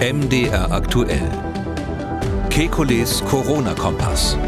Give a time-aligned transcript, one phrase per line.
[0.00, 1.28] MDR aktuell.
[2.50, 4.38] Kekules Corona-Kompass.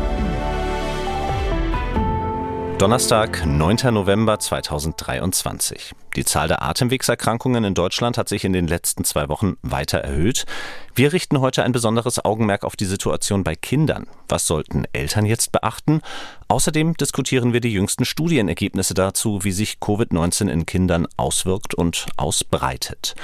[2.78, 3.92] Donnerstag, 9.
[3.92, 5.92] November 2023.
[6.14, 10.46] Die Zahl der Atemwegserkrankungen in Deutschland hat sich in den letzten zwei Wochen weiter erhöht.
[10.94, 14.06] Wir richten heute ein besonderes Augenmerk auf die Situation bei Kindern.
[14.28, 16.00] Was sollten Eltern jetzt beachten?
[16.46, 23.16] Außerdem diskutieren wir die jüngsten Studienergebnisse dazu, wie sich Covid-19 in Kindern auswirkt und ausbreitet.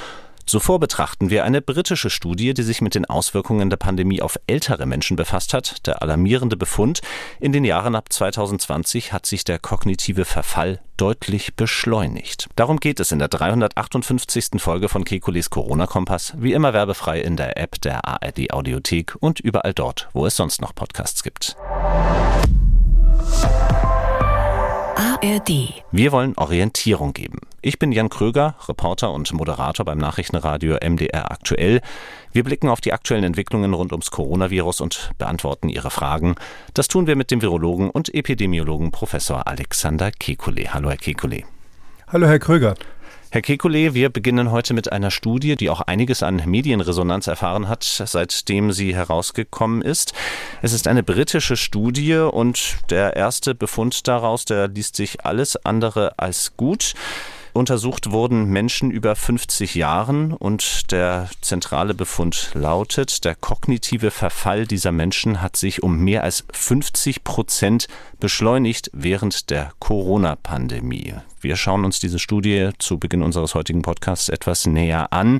[0.47, 4.85] Zuvor betrachten wir eine britische Studie, die sich mit den Auswirkungen der Pandemie auf ältere
[4.85, 5.85] Menschen befasst hat.
[5.85, 7.01] Der alarmierende Befund,
[7.41, 12.47] in den Jahren ab 2020 hat sich der kognitive Verfall deutlich beschleunigt.
[12.55, 14.61] Darum geht es in der 358.
[14.61, 19.73] Folge von Kekulis Corona-Kompass, wie immer werbefrei in der App der ARD Audiothek und überall
[19.73, 21.57] dort, wo es sonst noch Podcasts gibt.
[25.23, 25.83] ARD.
[25.91, 27.39] Wir wollen Orientierung geben.
[27.61, 31.81] Ich bin Jan Kröger, Reporter und Moderator beim Nachrichtenradio MDR aktuell.
[32.33, 36.35] Wir blicken auf die aktuellen Entwicklungen rund ums Coronavirus und beantworten Ihre Fragen.
[36.73, 40.69] Das tun wir mit dem Virologen und Epidemiologen Professor Alexander Kekulé.
[40.69, 41.45] Hallo, Herr Kekulé.
[42.07, 42.75] Hallo, Herr Kröger.
[43.37, 47.83] Herr Kekulé, wir beginnen heute mit einer Studie, die auch einiges an Medienresonanz erfahren hat,
[47.83, 50.13] seitdem sie herausgekommen ist.
[50.63, 56.17] Es ist eine britische Studie und der erste Befund daraus, der liest sich alles andere
[56.17, 56.95] als gut.
[57.57, 64.91] Untersucht wurden Menschen über 50 Jahren und der zentrale Befund lautet, der kognitive Verfall dieser
[64.91, 67.87] Menschen hat sich um mehr als 50 Prozent
[68.19, 71.15] beschleunigt während der Corona-Pandemie.
[71.41, 75.39] Wir schauen uns diese Studie zu Beginn unseres heutigen Podcasts etwas näher an.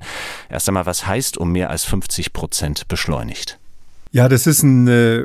[0.49, 3.59] Erst einmal, was heißt um mehr als 50 Prozent beschleunigt?
[4.11, 5.23] Ja, das ist ein äh,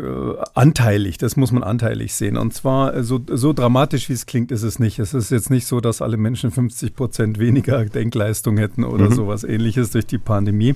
[0.54, 2.36] anteilig, das muss man anteilig sehen.
[2.36, 4.98] Und zwar äh, so, so dramatisch, wie es klingt, ist es nicht.
[4.98, 9.14] Es ist jetzt nicht so, dass alle Menschen 50 Prozent weniger Denkleistung hätten oder mhm.
[9.14, 10.74] sowas ähnliches durch die Pandemie,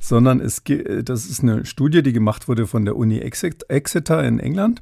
[0.00, 0.62] sondern es,
[1.04, 4.80] das ist eine Studie, die gemacht wurde von der Uni Exeter in England.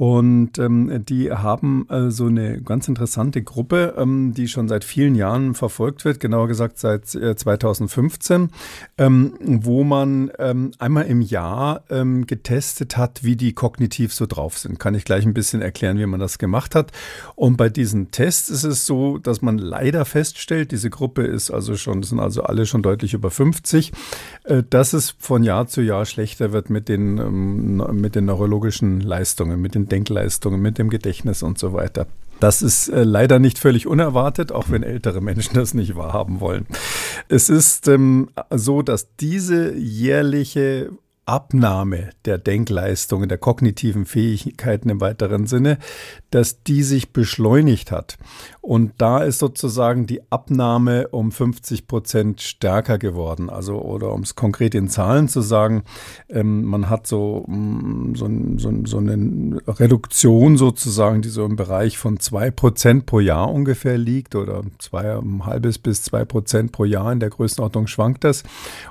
[0.00, 5.14] Und ähm, die haben äh, so eine ganz interessante Gruppe, ähm, die schon seit vielen
[5.14, 8.48] Jahren verfolgt wird, genauer gesagt seit äh, 2015,
[8.96, 14.56] ähm, wo man ähm, einmal im Jahr ähm, getestet hat, wie die kognitiv so drauf
[14.56, 14.78] sind.
[14.78, 16.92] Kann ich gleich ein bisschen erklären, wie man das gemacht hat.
[17.34, 21.76] Und bei diesen Tests ist es so, dass man leider feststellt, diese Gruppe ist also
[21.76, 23.92] schon, sind also alle schon deutlich über 50,
[24.44, 29.02] äh, dass es von Jahr zu Jahr schlechter wird mit den, ähm, mit den neurologischen
[29.02, 32.06] Leistungen, mit den Denkleistungen, mit dem Gedächtnis und so weiter.
[32.40, 36.66] Das ist äh, leider nicht völlig unerwartet, auch wenn ältere Menschen das nicht wahrhaben wollen.
[37.28, 40.90] Es ist ähm, so, dass diese jährliche
[41.26, 45.78] Abnahme der Denkleistungen, der kognitiven Fähigkeiten im weiteren Sinne,
[46.30, 48.18] dass die sich beschleunigt hat.
[48.62, 53.48] Und da ist sozusagen die Abnahme um 50 Prozent stärker geworden.
[53.48, 55.82] Also, oder um es konkret in Zahlen zu sagen,
[56.28, 58.28] ähm, man hat so, mm, so,
[58.58, 63.96] so, so, eine Reduktion sozusagen, die so im Bereich von zwei Prozent pro Jahr ungefähr
[63.96, 68.42] liegt oder zwei, ein halbes bis zwei Prozent pro Jahr in der Größenordnung schwankt das.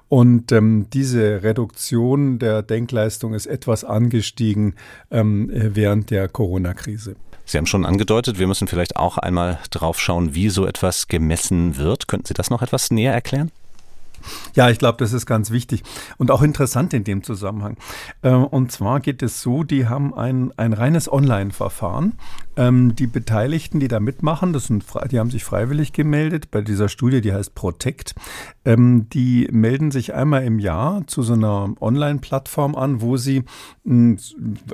[0.07, 4.73] Und ähm, diese Reduktion der Denkleistung ist etwas angestiegen
[5.11, 7.15] ähm, während der Corona-Krise.
[7.49, 11.77] Sie haben schon angedeutet, wir müssen vielleicht auch einmal drauf schauen, wie so etwas gemessen
[11.77, 12.07] wird.
[12.07, 13.51] Könnten Sie das noch etwas näher erklären?
[14.53, 15.81] Ja, ich glaube, das ist ganz wichtig
[16.17, 17.77] und auch interessant in dem Zusammenhang.
[18.21, 22.19] Äh, und zwar geht es so, die haben ein, ein reines Online-Verfahren.
[22.59, 26.89] Ähm, die Beteiligten, die da mitmachen, das sind, die haben sich freiwillig gemeldet bei dieser
[26.89, 28.15] Studie, die heißt Protect.
[28.65, 33.45] Ähm, die melden sich einmal im Jahr zu so einer Online-Plattform an, wo sie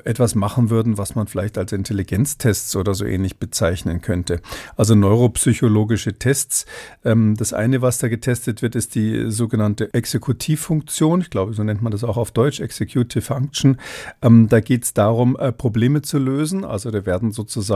[0.03, 4.41] etwas machen würden, was man vielleicht als Intelligenztests oder so ähnlich bezeichnen könnte.
[4.75, 6.65] Also neuropsychologische Tests.
[7.03, 11.21] Ähm, das eine, was da getestet wird, ist die sogenannte Exekutivfunktion.
[11.21, 13.77] Ich glaube, so nennt man das auch auf Deutsch, Executive Function.
[14.23, 16.65] Ähm, da geht es darum, äh, Probleme zu lösen.
[16.65, 17.74] Also da werden sozusagen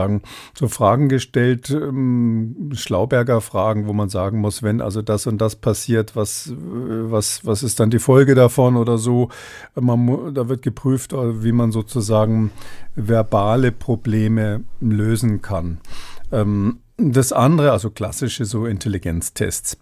[0.54, 5.56] so Fragen gestellt, ähm, Schlauberger Fragen, wo man sagen muss, wenn also das und das
[5.56, 9.28] passiert, was, was, was ist dann die Folge davon oder so.
[9.74, 12.50] Man, da wird geprüft, äh, wie man sozusagen
[12.94, 15.80] verbale Probleme lösen kann.
[16.32, 19.78] Ähm, das andere, also klassische so Intelligenztests.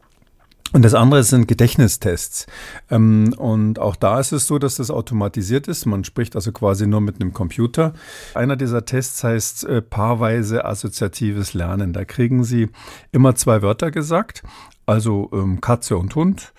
[0.73, 2.47] Und das andere sind Gedächtnistests.
[2.91, 5.87] Ähm, und auch da ist es so, dass das automatisiert ist.
[5.87, 7.95] Man spricht also quasi nur mit einem Computer.
[8.35, 11.95] Einer dieser Tests heißt äh, paarweise assoziatives Lernen.
[11.95, 12.69] Da kriegen Sie
[13.13, 14.43] immer zwei Wörter gesagt,
[14.85, 16.53] also ähm, Katze und Hund,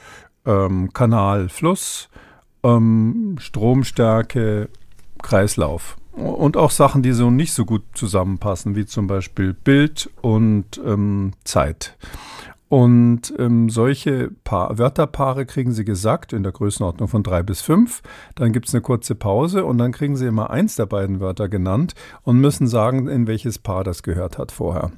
[0.46, 2.10] ähm, Kanal, Fluss,
[2.62, 4.68] Stromstärke,
[5.24, 5.96] Kreislauf.
[6.12, 10.78] Und auch Sachen, die so nicht so gut zusammenpassen, wie zum Beispiel Bild und
[11.46, 11.96] Zeit.
[12.69, 18.04] Und ähm, solche pa Wörterpaare kriegen Sie gesagt in der Größenordnung von drei bis fünf.
[18.36, 21.50] Dann gibt es eine kurze Pause und dann kriegen Sie immer eins der beiden Wörter
[21.50, 24.92] genannt und müssen sagen, in welches Paar das gehört hat vorher.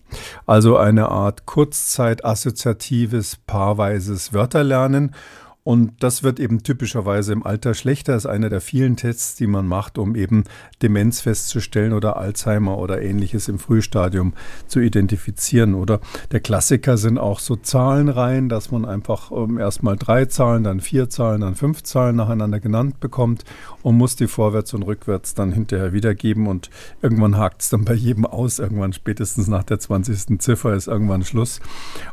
[0.45, 5.15] Also eine Art Kurzzeit-assoziatives, paarweises Wörterlernen.
[5.63, 8.13] Und das wird eben typischerweise im Alter schlechter.
[8.13, 10.43] Das ist einer der vielen Tests, die man macht, um eben
[10.81, 14.33] Demenz festzustellen oder Alzheimer oder ähnliches im Frühstadium
[14.65, 15.75] zu identifizieren.
[15.75, 15.99] Oder
[16.31, 21.09] der Klassiker sind auch so Zahlenreihen, dass man einfach ähm, erstmal drei Zahlen, dann vier
[21.09, 23.43] Zahlen, dann fünf Zahlen nacheinander genannt bekommt
[23.83, 26.47] und muss die vorwärts und rückwärts dann hinterher wiedergeben.
[26.47, 26.71] Und
[27.03, 28.57] irgendwann hakt es dann bei jedem aus.
[28.57, 30.41] Irgendwann spätestens nach der 20.
[30.41, 31.59] Ziffer ist irgendwann Schluss.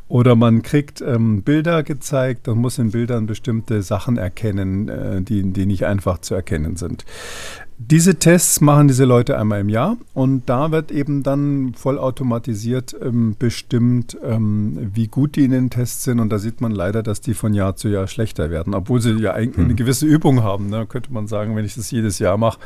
[0.06, 5.52] Oder man kriegt ähm, Bilder gezeigt und muss in Bildern bestimmte Sachen erkennen, äh, die,
[5.52, 7.04] die nicht einfach zu erkennen sind.
[7.80, 13.36] Diese Tests machen diese Leute einmal im Jahr und da wird eben dann vollautomatisiert ähm,
[13.38, 16.18] bestimmt, ähm, wie gut die in den Tests sind.
[16.18, 19.12] Und da sieht man leider, dass die von Jahr zu Jahr schlechter werden, obwohl sie
[19.12, 19.76] ja eigentlich eine hm.
[19.76, 20.68] gewisse Übung haben.
[20.70, 20.86] Ne?
[20.86, 22.58] Könnte man sagen, wenn ich das jedes Jahr mache,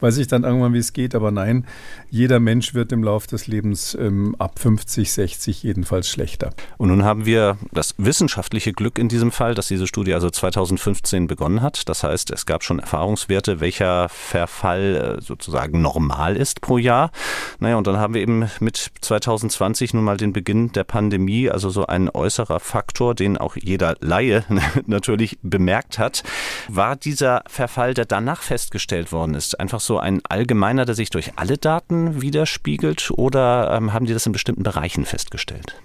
[0.00, 1.14] weiß ich dann irgendwann, wie es geht.
[1.14, 1.64] Aber nein,
[2.10, 6.50] jeder Mensch wird im Laufe des Lebens ähm, ab 50, 60 jedenfalls schlechter.
[6.76, 11.28] Und nun haben wir das wissenschaftliche Glück in diesem Fall, dass diese Studie also 2015
[11.28, 11.88] begonnen hat.
[11.88, 17.12] Das heißt, es gab schon Erfahrungswerte, welcher Verfahren Fall äh, sozusagen normal ist pro Jahr.
[17.60, 21.70] Naja, und dann haben wir eben mit 2020 nun mal den Beginn der Pandemie, also
[21.70, 24.44] so ein äußerer Faktor, den auch jeder Laie
[24.86, 26.24] natürlich bemerkt hat.
[26.68, 31.32] War dieser Verfall, der danach festgestellt worden ist, einfach so ein allgemeiner, der sich durch
[31.36, 35.76] alle Daten widerspiegelt oder ähm, haben die das in bestimmten Bereichen festgestellt?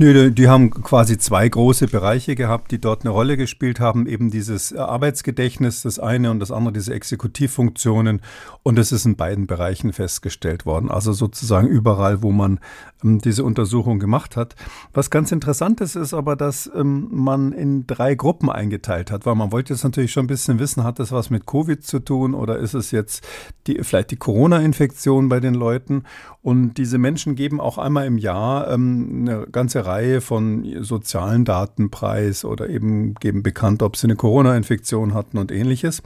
[0.00, 4.06] Nö, die haben quasi zwei große Bereiche gehabt, die dort eine Rolle gespielt haben.
[4.06, 8.22] Eben dieses Arbeitsgedächtnis, das eine und das andere diese Exekutivfunktionen.
[8.62, 10.88] Und das ist in beiden Bereichen festgestellt worden.
[10.88, 12.60] Also sozusagen überall, wo man
[13.02, 14.54] ähm, diese Untersuchung gemacht hat.
[14.92, 19.34] Was ganz interessant ist, ist aber, dass ähm, man in drei Gruppen eingeteilt hat, weil
[19.34, 22.34] man wollte jetzt natürlich schon ein bisschen wissen, hat das was mit Covid zu tun
[22.34, 23.26] oder ist es jetzt
[23.66, 26.04] die, vielleicht die Corona-Infektion bei den Leuten?
[26.40, 31.90] Und diese Menschen geben auch einmal im Jahr ähm, eine ganze Reihe von sozialen Daten
[31.90, 36.02] preis oder eben geben bekannt, ob sie eine Corona-Infektion hatten und ähnliches.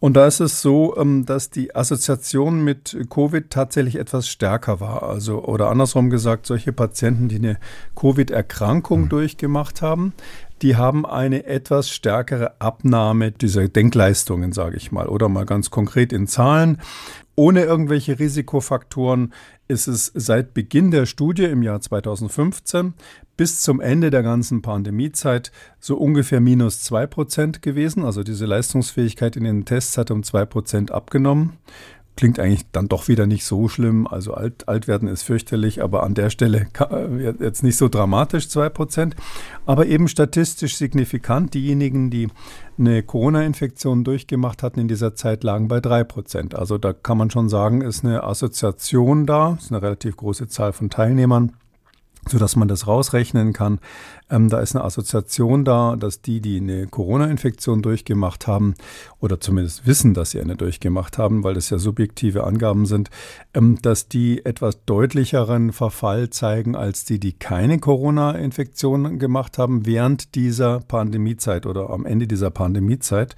[0.00, 5.02] Und da ist es so, ähm, dass die Assoziation mit Covid tatsächlich etwas stärker war.
[5.02, 7.58] Also, oder andersrum gesagt, solche Patienten, die eine
[7.96, 9.08] Covid-Erkrankung mhm.
[9.08, 10.12] durchgemacht haben,
[10.62, 16.12] die haben eine etwas stärkere Abnahme dieser Denkleistungen, sage ich mal, oder mal ganz konkret
[16.12, 16.78] in Zahlen.
[17.38, 19.34] Ohne irgendwelche Risikofaktoren
[19.68, 22.94] ist es seit Beginn der Studie im Jahr 2015
[23.36, 28.06] bis zum Ende der ganzen Pandemiezeit so ungefähr minus 2% gewesen.
[28.06, 31.58] Also diese Leistungsfähigkeit in den Tests hat um 2% abgenommen.
[32.16, 34.06] Klingt eigentlich dann doch wieder nicht so schlimm.
[34.06, 38.46] Also alt, alt werden ist fürchterlich, aber an der Stelle äh, jetzt nicht so dramatisch,
[38.46, 39.12] 2%.
[39.66, 41.52] Aber eben statistisch signifikant.
[41.52, 42.28] Diejenigen, die
[42.78, 46.54] eine Corona-Infektion durchgemacht hatten in dieser Zeit, lagen bei 3%.
[46.54, 50.72] Also da kann man schon sagen, ist eine Assoziation da, ist eine relativ große Zahl
[50.72, 51.52] von Teilnehmern
[52.28, 53.78] so dass man das rausrechnen kann.
[54.28, 58.74] Ähm, da ist eine Assoziation da, dass die, die eine Corona-Infektion durchgemacht haben
[59.20, 63.10] oder zumindest wissen, dass sie eine durchgemacht haben, weil das ja subjektive Angaben sind,
[63.54, 70.34] ähm, dass die etwas deutlicheren Verfall zeigen als die, die keine Corona-Infektion gemacht haben während
[70.34, 73.36] dieser Pandemiezeit oder am Ende dieser Pandemiezeit.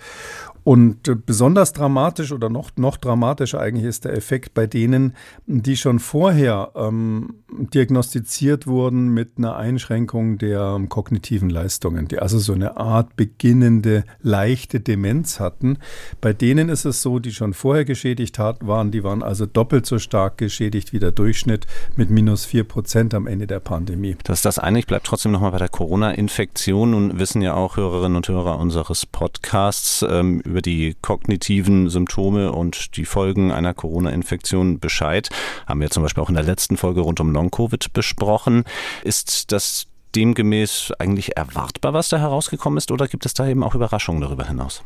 [0.65, 5.15] Und besonders dramatisch oder noch, noch dramatischer eigentlich ist der Effekt bei denen,
[5.47, 12.53] die schon vorher ähm, diagnostiziert wurden mit einer Einschränkung der kognitiven Leistungen, die also so
[12.53, 15.79] eine Art beginnende leichte Demenz hatten.
[16.21, 19.87] Bei denen ist es so, die schon vorher geschädigt hat, waren, die waren also doppelt
[19.87, 24.17] so stark geschädigt wie der Durchschnitt mit minus vier Prozent am Ende der Pandemie.
[24.25, 24.79] Das ist das eine.
[24.79, 29.07] Ich bleibe trotzdem nochmal bei der Corona-Infektion und wissen ja auch Hörerinnen und Hörer unseres
[29.07, 35.29] Podcasts ähm, über die kognitiven Symptome und die Folgen einer Corona-Infektion Bescheid.
[35.67, 38.65] Haben wir zum Beispiel auch in der letzten Folge rund um Long-Covid besprochen.
[39.05, 43.75] Ist das demgemäß eigentlich erwartbar, was da herausgekommen ist, oder gibt es da eben auch
[43.75, 44.83] Überraschungen darüber hinaus?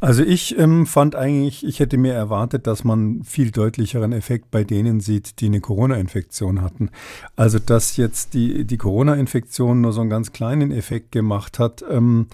[0.00, 4.64] Also ich ähm, fand eigentlich, ich hätte mir erwartet, dass man viel deutlicheren Effekt bei
[4.64, 6.90] denen sieht, die eine Corona-Infektion hatten.
[7.36, 12.26] Also dass jetzt die, die Corona-Infektion nur so einen ganz kleinen Effekt gemacht hat, ähm,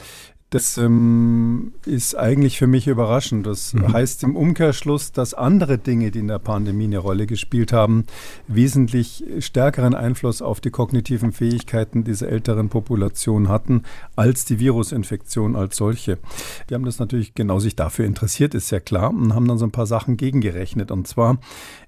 [0.50, 3.46] Das ähm, ist eigentlich für mich überraschend.
[3.46, 3.92] Das mhm.
[3.92, 8.04] heißt im Umkehrschluss, dass andere Dinge, die in der Pandemie eine Rolle gespielt haben,
[8.48, 13.84] wesentlich stärkeren Einfluss auf die kognitiven Fähigkeiten dieser älteren Population hatten,
[14.16, 16.18] als die Virusinfektion als solche.
[16.66, 19.66] Wir haben das natürlich genau sich dafür interessiert, ist ja klar, und haben dann so
[19.66, 20.90] ein paar Sachen gegengerechnet.
[20.90, 21.38] Und zwar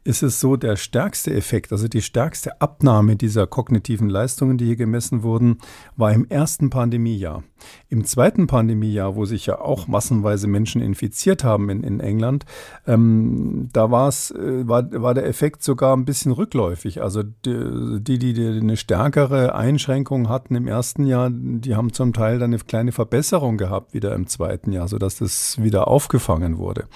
[0.05, 4.77] ist es so, der stärkste Effekt, also die stärkste Abnahme dieser kognitiven Leistungen, die hier
[4.77, 5.59] gemessen wurden,
[5.97, 7.45] war im ersten Pandemiejahr.
[7.89, 12.45] Im zweiten Pandemiejahr, wo sich ja auch massenweise Menschen infiziert haben in, in England,
[12.87, 17.01] ähm, da war's, äh, war, war der Effekt sogar ein bisschen rückläufig.
[17.01, 22.41] Also die, die, die eine stärkere Einschränkung hatten im ersten Jahr, die haben zum Teil
[22.41, 26.87] dann eine kleine Verbesserung gehabt wieder im zweiten Jahr, sodass das wieder aufgefangen wurde.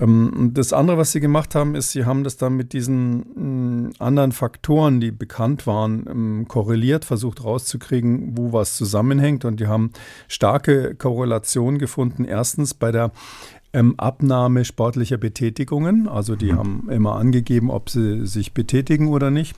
[0.00, 3.90] Ähm, das andere, was sie gemacht haben, ist, sie haben das dann mit diesen mh,
[3.98, 9.44] anderen Faktoren, die bekannt waren, ähm, korreliert, versucht rauszukriegen, wo was zusammenhängt.
[9.44, 9.92] Und die haben
[10.28, 12.24] starke Korrelation gefunden.
[12.24, 13.12] Erstens bei der
[13.72, 16.08] ähm, Abnahme sportlicher Betätigungen.
[16.08, 16.58] Also die mhm.
[16.58, 19.56] haben immer angegeben, ob sie sich betätigen oder nicht.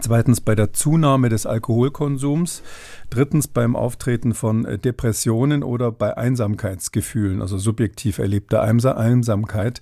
[0.00, 2.62] Zweitens bei der Zunahme des Alkoholkonsums.
[3.10, 9.80] Drittens beim Auftreten von äh, Depressionen oder bei Einsamkeitsgefühlen, also subjektiv erlebter Einsamkeit.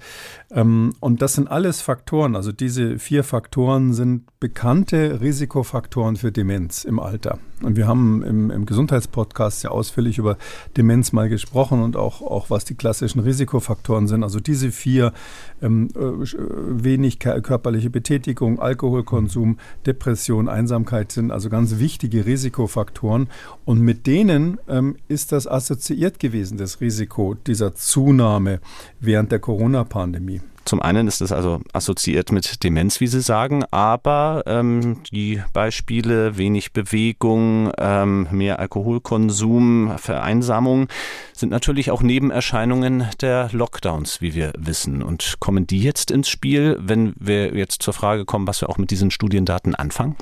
[0.51, 6.85] Ähm, und das sind alles Faktoren, also diese vier Faktoren sind bekannte Risikofaktoren für Demenz
[6.85, 7.39] im Alter.
[7.63, 10.37] Und wir haben im, im Gesundheitspodcast sehr ausführlich über
[10.77, 14.25] Demenz mal gesprochen und auch, auch was die klassischen Risikofaktoren sind.
[14.25, 15.13] Also diese vier,
[15.63, 16.01] ähm, äh,
[16.85, 23.29] wenig körperliche Betätigung, Alkoholkonsum, Depression, Einsamkeit sind also ganz wichtige Risikofaktoren.
[23.65, 28.61] Und mit denen ähm, ist das assoziiert gewesen, das Risiko dieser Zunahme
[29.01, 30.41] während der Corona-Pandemie.
[30.65, 36.37] Zum einen ist es also assoziiert mit Demenz, wie Sie sagen, aber ähm, die Beispiele
[36.37, 40.89] wenig Bewegung, ähm, mehr Alkoholkonsum, Vereinsamung
[41.33, 45.03] sind natürlich auch Nebenerscheinungen der Lockdowns, wie wir wissen.
[45.03, 48.79] Und kommen die jetzt ins Spiel, wenn wir jetzt zur Frage kommen, was wir auch
[48.79, 50.17] mit diesen Studiendaten anfangen?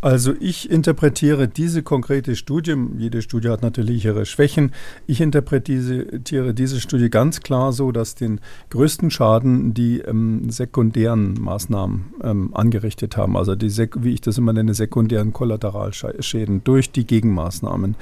[0.00, 4.72] Also ich interpretiere diese konkrete Studie, jede Studie hat natürlich ihre Schwächen,
[5.08, 8.40] ich interpretiere diese Studie ganz klar so, dass den
[8.70, 14.52] größten Schaden die ähm, sekundären Maßnahmen ähm, angerichtet haben, also die, wie ich das immer
[14.52, 17.96] nenne, sekundären Kollateralschäden durch die Gegenmaßnahmen.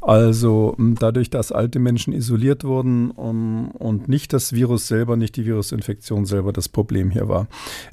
[0.00, 5.34] Also ähm, dadurch, dass alte Menschen isoliert wurden um, und nicht das Virus selber, nicht
[5.34, 7.48] die Virusinfektion selber das Problem hier war.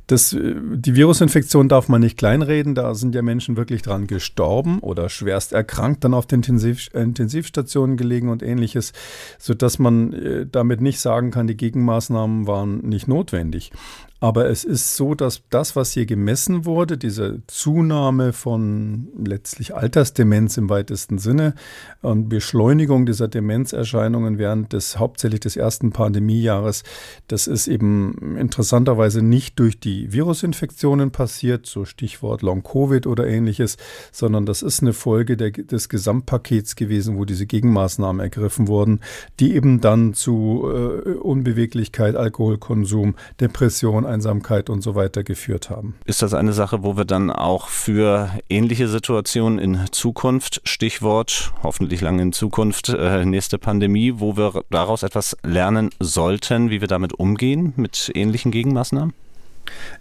[0.06, 4.08] Das, äh, die Virusinfektion darf man nicht kleinreden, da sind ja Menschen Menschen wirklich dran
[4.08, 8.94] gestorben oder schwerst erkrankt, dann auf den Intensiv Intensivstationen gelegen und ähnliches,
[9.40, 13.72] sodass man äh, damit nicht sagen kann, die Gegenmaßnahmen waren nicht notwendig.
[14.20, 20.58] Aber es ist so, dass das, was hier gemessen wurde, diese Zunahme von letztlich Altersdemenz
[20.58, 21.54] im weitesten Sinne
[22.02, 26.84] und Beschleunigung dieser Demenzerscheinungen während des hauptsächlich des ersten Pandemiejahres,
[27.28, 33.78] das ist eben interessanterweise nicht durch die Virusinfektionen passiert, so Stichwort Long-Covid oder ähnliches,
[34.12, 39.02] sondern das ist eine Folge der, des Gesamtpakets gewesen, wo diese Gegenmaßnahmen ergriffen wurden,
[39.40, 45.96] die eben dann zu äh, Unbeweglichkeit, Alkoholkonsum, Depression, Einsamkeit und so weiter geführt haben.
[46.06, 52.02] Ist das eine Sache, wo wir dann auch für ähnliche Situationen in Zukunft, Stichwort hoffentlich
[52.02, 57.14] lange in Zukunft, äh, nächste Pandemie, wo wir daraus etwas lernen sollten, wie wir damit
[57.14, 59.14] umgehen, mit ähnlichen Gegenmaßnahmen?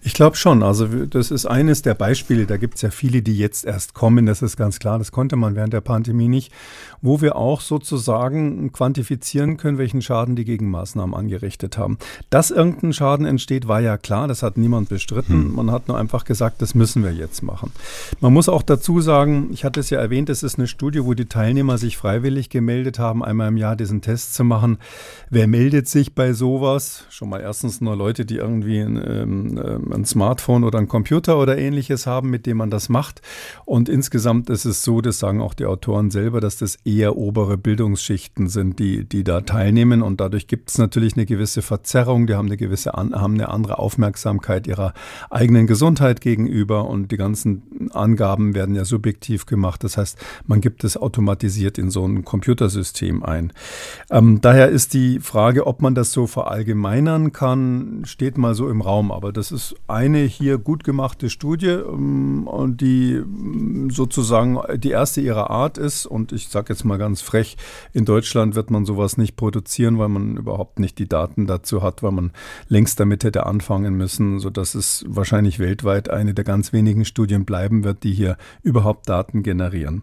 [0.02, 0.62] Ich glaube schon.
[0.62, 2.46] Also das ist eines der Beispiele.
[2.46, 4.26] Da gibt es ja viele, die jetzt erst kommen.
[4.26, 4.98] Das ist ganz klar.
[4.98, 6.52] Das konnte man während der Pandemie nicht.
[7.02, 11.98] Wo wir auch sozusagen quantifizieren können, welchen Schaden die Gegenmaßnahmen angerichtet haben.
[12.30, 14.28] Dass irgendein Schaden entsteht, war ja klar.
[14.28, 15.44] Das hat niemand bestritten.
[15.44, 15.54] Hm.
[15.54, 17.72] Man hat nur einfach gesagt, das müssen wir jetzt machen.
[18.20, 21.14] Man muss auch dazu sagen, ich hatte es ja erwähnt, es ist eine Studie, wo
[21.14, 24.78] die Teilnehmer sich freiwillig gemeldet haben, einmal im Jahr diesen Test zu machen.
[25.30, 27.04] Wer meldet sich bei sowas?
[27.10, 31.58] Schon mal erstens nur Leute, die irgendwie ähm, ähm, ein Smartphone oder ein Computer oder
[31.58, 33.22] ähnliches haben, mit dem man das macht.
[33.64, 37.56] Und insgesamt ist es so, das sagen auch die Autoren selber, dass das eher obere
[37.56, 40.02] Bildungsschichten sind, die, die da teilnehmen.
[40.02, 42.26] Und dadurch gibt es natürlich eine gewisse Verzerrung.
[42.26, 44.94] Die haben eine gewisse, haben eine andere Aufmerksamkeit ihrer
[45.30, 46.88] eigenen Gesundheit gegenüber.
[46.88, 49.84] Und die ganzen Angaben werden ja subjektiv gemacht.
[49.84, 53.52] Das heißt, man gibt es automatisiert in so ein Computersystem ein.
[54.10, 58.80] Ähm, daher ist die Frage, ob man das so verallgemeinern kann, steht mal so im
[58.80, 59.10] Raum.
[59.12, 62.48] Aber das das ist eine hier gut gemachte Studie, ähm,
[62.80, 66.04] die ähm, sozusagen die erste ihrer Art ist.
[66.06, 67.56] Und ich sage jetzt mal ganz frech,
[67.92, 72.02] in Deutschland wird man sowas nicht produzieren, weil man überhaupt nicht die Daten dazu hat,
[72.02, 72.32] weil man
[72.68, 77.84] längst damit hätte anfangen müssen, sodass es wahrscheinlich weltweit eine der ganz wenigen Studien bleiben
[77.84, 80.02] wird, die hier überhaupt Daten generieren.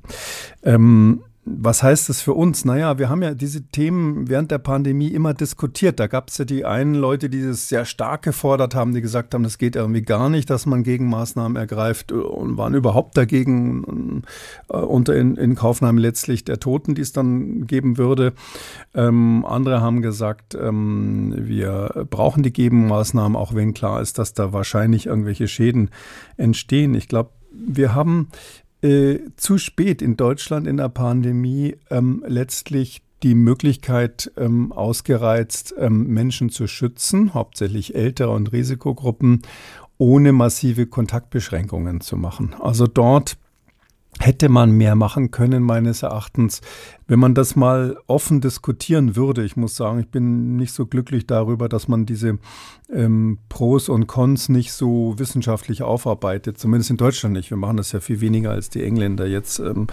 [0.64, 2.64] Ähm, was heißt das für uns?
[2.64, 6.00] Naja, wir haben ja diese Themen während der Pandemie immer diskutiert.
[6.00, 9.34] Da gab es ja die einen Leute, die das sehr stark gefordert haben, die gesagt
[9.34, 14.24] haben, das geht irgendwie gar nicht, dass man Gegenmaßnahmen ergreift und waren überhaupt dagegen
[14.70, 18.32] äh, unter in, in Kaufnahme letztlich der Toten, die es dann geben würde.
[18.94, 24.54] Ähm, andere haben gesagt, ähm, wir brauchen die Gegenmaßnahmen, auch wenn klar ist, dass da
[24.54, 25.90] wahrscheinlich irgendwelche Schäden
[26.38, 26.96] entstehen.
[26.96, 28.30] Ich glaube, wir haben
[28.84, 36.08] äh, zu spät in Deutschland in der Pandemie ähm, letztlich die Möglichkeit ähm, ausgereizt, ähm,
[36.08, 39.42] Menschen zu schützen, hauptsächlich ältere und Risikogruppen,
[39.98, 42.54] ohne massive Kontaktbeschränkungen zu machen.
[42.60, 43.38] Also dort
[44.20, 46.62] hätte man mehr machen können, meines Erachtens.
[47.08, 51.28] Wenn man das mal offen diskutieren würde, ich muss sagen, ich bin nicht so glücklich
[51.28, 52.40] darüber, dass man diese
[52.92, 57.50] ähm, Pros und Cons nicht so wissenschaftlich aufarbeitet, zumindest in Deutschland nicht.
[57.50, 59.60] Wir machen das ja viel weniger als die Engländer jetzt.
[59.60, 59.88] Ähm,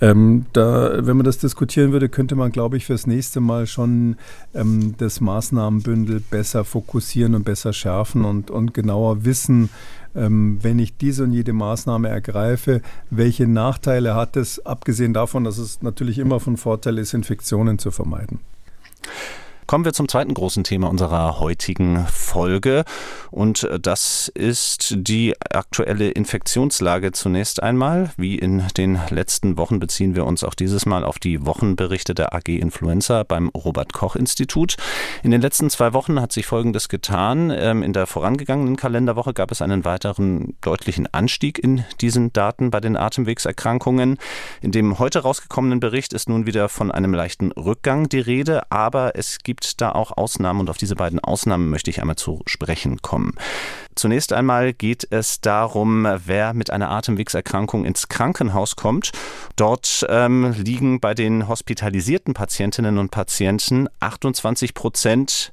[0.00, 4.16] ähm, da, wenn man das diskutieren würde, könnte man, glaube ich, fürs nächste Mal schon
[4.54, 9.70] ähm, das Maßnahmenbündel besser fokussieren und besser schärfen und, und genauer wissen,
[10.14, 15.82] wenn ich diese und jede Maßnahme ergreife, welche Nachteile hat es, abgesehen davon, dass es
[15.82, 18.40] natürlich immer von Vorteil ist, Infektionen zu vermeiden.
[19.66, 22.84] Kommen wir zum zweiten großen Thema unserer heutigen Folge
[23.32, 28.10] und das ist die aktuelle Infektionslage zunächst einmal.
[28.18, 32.34] Wie in den letzten Wochen beziehen wir uns auch dieses Mal auf die Wochenberichte der
[32.34, 34.76] AG Influenza beim Robert Koch Institut.
[35.22, 37.50] In den letzten zwei Wochen hat sich Folgendes getan.
[37.50, 42.80] Ähm, in der vorangegangenen Kalenderwoche gab es einen weiteren deutlichen Anstieg in diesen Daten bei
[42.80, 44.18] den Atemwegserkrankungen.
[44.60, 49.16] In dem heute rausgekommenen Bericht ist nun wieder von einem leichten Rückgang die Rede, aber
[49.16, 53.00] es gibt da auch Ausnahmen und auf diese beiden Ausnahmen möchte ich einmal zu sprechen
[53.00, 53.21] kommen.
[53.94, 59.12] Zunächst einmal geht es darum, wer mit einer Atemwegserkrankung ins Krankenhaus kommt.
[59.56, 65.52] Dort ähm, liegen bei den hospitalisierten Patientinnen und Patienten 28 Prozent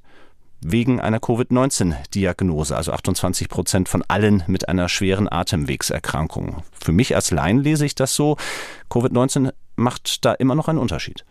[0.61, 6.63] wegen einer Covid-19-Diagnose, also 28 Prozent von allen mit einer schweren Atemwegserkrankung.
[6.79, 8.37] Für mich als Laien lese ich das so.
[8.89, 11.25] Covid-19 macht da immer noch einen Unterschied.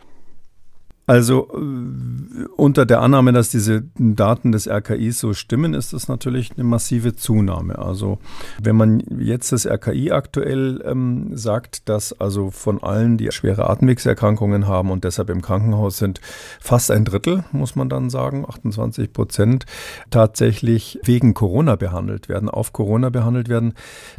[1.09, 6.50] Also äh, unter der Annahme, dass diese Daten des RKIs so stimmen, ist das natürlich
[6.55, 7.79] eine massive Zunahme.
[7.79, 8.19] Also
[8.62, 14.67] wenn man jetzt das RKI aktuell ähm, sagt, dass also von allen, die schwere Atemwegserkrankungen
[14.67, 16.21] haben und deshalb im Krankenhaus sind,
[16.61, 19.64] fast ein Drittel, muss man dann sagen, 28 Prozent,
[20.11, 23.73] tatsächlich wegen Corona behandelt werden, auf Corona behandelt werden,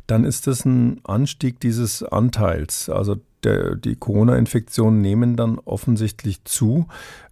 [0.07, 2.89] dann ist das ein Anstieg dieses Anteils.
[2.89, 6.87] Also der, die Corona-Infektionen nehmen dann offensichtlich zu.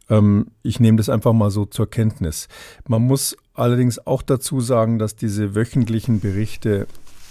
[0.09, 2.47] Ähm, ich nehme das einfach mal so zur Kenntnis.
[2.87, 6.87] Man muss allerdings auch dazu sagen, dass diese wöchentlichen Berichte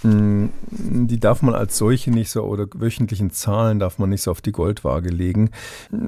[0.09, 4.41] die darf man als solche nicht so, oder wöchentlichen Zahlen darf man nicht so auf
[4.41, 5.51] die Goldwaage legen.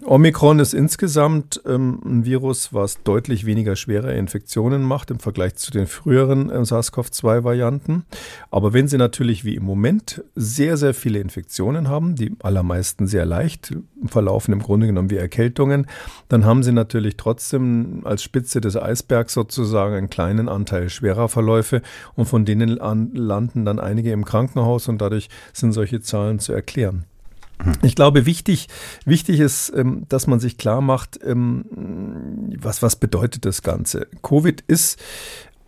[0.06, 5.72] Omikron ist insgesamt ähm, ein Virus, was deutlich weniger schwere Infektionen macht im Vergleich zu
[5.72, 8.06] den früheren äh, SARS-CoV-2-Varianten.
[8.52, 13.26] Aber wenn Sie natürlich wie im Moment sehr, sehr viele Infektionen haben, die allermeisten sehr
[13.26, 15.88] leicht verlaufen, im Grunde genommen wie Erkältungen,
[16.28, 21.82] dann haben Sie natürlich trotzdem als Spitze des Eisbergs sozusagen einen kleinen Anteil schwerer Verläufe
[22.16, 27.06] und von denen landen dann einige im Krankenhaus und dadurch sind solche Zahlen zu erklären.
[27.62, 27.74] Hm.
[27.82, 28.68] Ich glaube, wichtig,
[29.06, 31.66] wichtig ist, ähm, dass man sich klar macht, ähm,
[32.58, 34.08] was, was bedeutet das Ganze.
[34.24, 35.00] Covid ist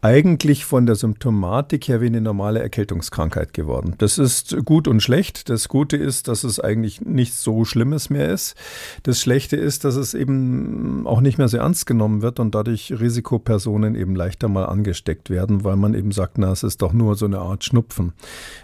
[0.01, 3.93] eigentlich von der Symptomatik her wie eine normale Erkältungskrankheit geworden.
[3.99, 5.47] Das ist gut und schlecht.
[5.49, 8.55] Das Gute ist, dass es eigentlich nichts so Schlimmes mehr ist.
[9.03, 12.91] Das Schlechte ist, dass es eben auch nicht mehr so ernst genommen wird und dadurch
[12.99, 17.15] Risikopersonen eben leichter mal angesteckt werden, weil man eben sagt, na, es ist doch nur
[17.15, 18.13] so eine Art Schnupfen.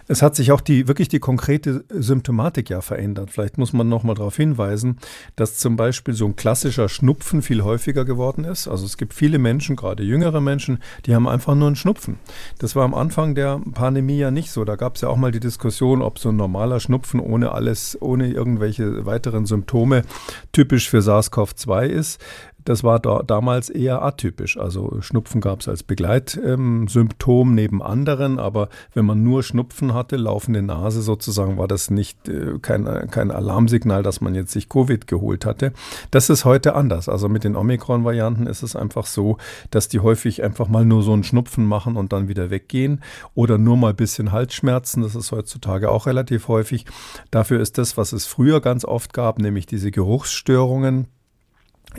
[0.08, 3.30] Es hat sich auch die, wirklich die konkrete Symptomatik ja verändert.
[3.30, 4.98] Vielleicht muss man nochmal darauf hinweisen,
[5.36, 8.68] dass zum Beispiel so ein klassischer Schnupfen viel häufiger geworden ist.
[8.68, 12.20] Also es gibt viele Menschen, gerade jüngere Menschen, die haben einfach nur einen Schnupfen.
[12.60, 14.66] Das war am Anfang der Pandemie ja nicht so.
[14.66, 17.98] Da gab es ja auch mal die Diskussion, ob so ein normaler Schnupfen ohne alles,
[18.02, 20.04] ohne irgendwelche weiteren Symptome
[20.52, 22.22] typisch für SARS-CoV-2 ist.
[22.68, 24.58] Das war da, damals eher atypisch.
[24.58, 30.18] Also Schnupfen gab es als Begleitsymptom ähm, neben anderen, aber wenn man nur Schnupfen hatte,
[30.18, 35.08] laufende Nase sozusagen, war das nicht äh, kein, kein Alarmsignal, dass man jetzt sich Covid
[35.08, 35.72] geholt hatte.
[36.12, 37.08] Das ist heute anders.
[37.08, 39.38] Also mit den Omikron-Varianten ist es einfach so,
[39.72, 43.02] dass die häufig einfach mal nur so einen Schnupfen machen und dann wieder weggehen
[43.34, 45.04] oder nur mal ein bisschen Halsschmerzen.
[45.04, 46.86] Das ist heutzutage auch relativ häufig.
[47.32, 51.08] Dafür ist das, was es früher ganz oft gab, nämlich diese Geruchsstörungen,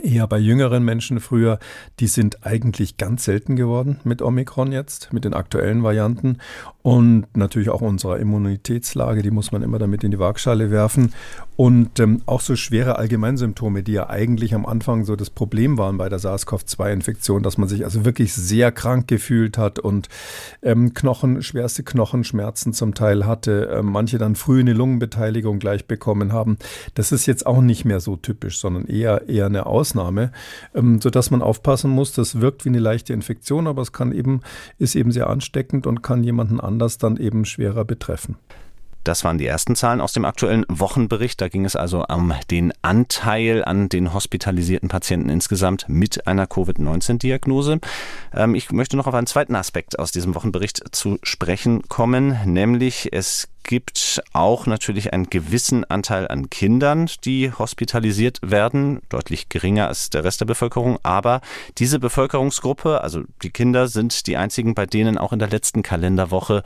[0.01, 1.59] eher bei jüngeren Menschen früher,
[1.99, 6.37] die sind eigentlich ganz selten geworden mit Omikron jetzt, mit den aktuellen Varianten.
[6.89, 11.13] Und natürlich auch unserer Immunitätslage, die muss man immer damit in die Waagschale werfen.
[11.55, 15.99] Und ähm, auch so schwere Allgemeinsymptome, die ja eigentlich am Anfang so das Problem waren
[15.99, 20.09] bei der SARS-CoV-2-Infektion, dass man sich also wirklich sehr krank gefühlt hat und
[20.63, 26.33] ähm, Knochen, schwerste Knochenschmerzen zum Teil hatte, äh, manche dann früh eine Lungenbeteiligung gleich bekommen
[26.33, 26.57] haben.
[26.95, 30.31] Das ist jetzt auch nicht mehr so typisch, sondern eher, eher eine Ausnahme,
[30.73, 32.13] ähm, sodass man aufpassen muss.
[32.13, 34.41] Das wirkt wie eine leichte Infektion, aber es kann eben,
[34.79, 38.37] ist eben sehr ansteckend und kann jemanden anders dann eben schwerer betreffen.
[39.03, 41.39] Das waren die ersten Zahlen aus dem aktuellen Wochenbericht.
[41.41, 47.79] Da ging es also um den Anteil an den hospitalisierten Patienten insgesamt mit einer Covid-19-Diagnose.
[48.33, 53.09] Ähm, ich möchte noch auf einen zweiten Aspekt aus diesem Wochenbericht zu sprechen kommen, nämlich
[53.11, 60.09] es gibt auch natürlich einen gewissen Anteil an Kindern, die hospitalisiert werden, deutlich geringer als
[60.09, 60.97] der Rest der Bevölkerung.
[61.03, 61.41] Aber
[61.77, 66.63] diese Bevölkerungsgruppe, also die Kinder, sind die einzigen, bei denen auch in der letzten Kalenderwoche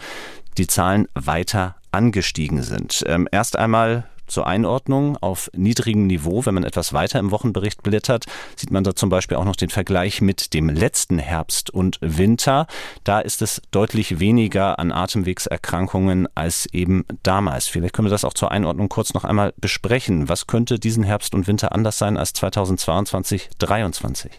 [0.58, 3.04] die Zahlen weiter angestiegen sind.
[3.08, 6.46] Ähm, erst einmal zur Einordnung auf niedrigem Niveau.
[6.46, 8.26] Wenn man etwas weiter im Wochenbericht blättert,
[8.56, 12.68] sieht man da zum Beispiel auch noch den Vergleich mit dem letzten Herbst und Winter.
[13.04, 17.68] Da ist es deutlich weniger an Atemwegserkrankungen als eben damals.
[17.68, 20.30] Vielleicht können wir das auch zur Einordnung kurz noch einmal besprechen.
[20.30, 24.32] Was könnte diesen Herbst und Winter anders sein als 2022, 2023?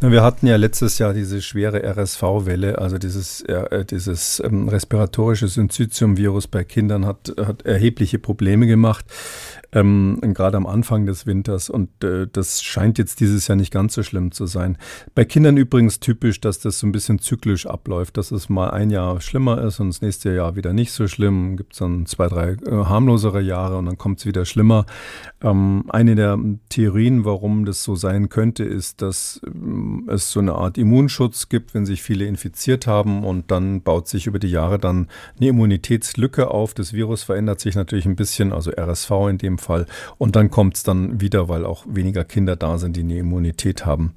[0.00, 6.46] Wir hatten ja letztes Jahr diese schwere RSV-Welle, also dieses, äh, dieses ähm, respiratorische Syncytium-Virus
[6.46, 9.04] bei Kindern hat, hat erhebliche Probleme gemacht
[9.72, 11.70] ähm, gerade am Anfang des Winters.
[11.70, 14.76] Und äh, das scheint jetzt dieses Jahr nicht ganz so schlimm zu sein.
[15.14, 18.90] Bei Kindern übrigens typisch, dass das so ein bisschen zyklisch abläuft, dass es mal ein
[18.90, 21.56] Jahr schlimmer ist und das nächste Jahr wieder nicht so schlimm.
[21.56, 24.86] Gibt es dann zwei, drei äh, harmlosere Jahre und dann kommt es wieder schlimmer.
[25.42, 30.54] Ähm, eine der Theorien, warum das so sein könnte, ist, dass ähm, es so eine
[30.54, 34.78] Art Immunschutz gibt, wenn sich viele infiziert haben und dann baut sich über die Jahre
[34.78, 36.74] dann eine Immunitätslücke auf.
[36.74, 39.86] Das Virus verändert sich natürlich ein bisschen, also RSV in dem Fall.
[40.18, 43.86] Und dann kommt es dann wieder, weil auch weniger Kinder da sind, die eine Immunität
[43.86, 44.14] haben.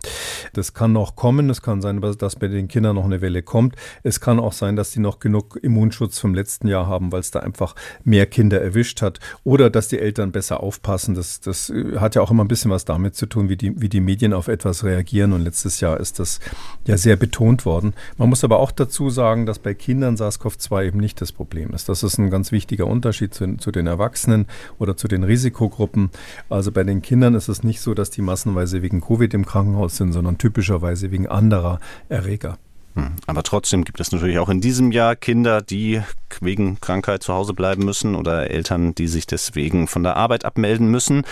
[0.53, 1.49] Das kann noch kommen.
[1.49, 3.75] Es kann sein, dass bei den Kindern noch eine Welle kommt.
[4.01, 7.31] Es kann auch sein, dass die noch genug Immunschutz vom letzten Jahr haben, weil es
[7.31, 9.19] da einfach mehr Kinder erwischt hat.
[9.43, 11.15] Oder dass die Eltern besser aufpassen.
[11.15, 13.79] Das, das äh, hat ja auch immer ein bisschen was damit zu tun, wie die,
[13.79, 15.33] wie die Medien auf etwas reagieren.
[15.33, 16.39] Und letztes Jahr ist das
[16.87, 17.93] ja sehr betont worden.
[18.17, 21.89] Man muss aber auch dazu sagen, dass bei Kindern SARS-CoV-2 eben nicht das Problem ist.
[21.89, 24.47] Das ist ein ganz wichtiger Unterschied zu, zu den Erwachsenen
[24.79, 26.11] oder zu den Risikogruppen.
[26.47, 29.97] Also bei den Kindern ist es nicht so, dass die massenweise wegen Covid im Krankenhaus
[29.97, 32.59] sind, sondern typischerweise wegen anderer Erreger.
[32.95, 33.13] Hm.
[33.25, 36.01] Aber trotzdem gibt es natürlich auch in diesem Jahr Kinder, die
[36.41, 40.89] wegen Krankheit zu Hause bleiben müssen oder Eltern, die sich deswegen von der Arbeit abmelden
[40.89, 41.23] müssen.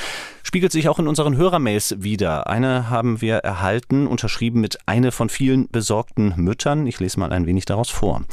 [0.42, 2.48] Spiegelt sich auch in unseren Hörermails wieder.
[2.48, 6.88] Eine haben wir erhalten, unterschrieben mit eine von vielen besorgten Müttern.
[6.88, 8.24] Ich lese mal ein wenig daraus vor.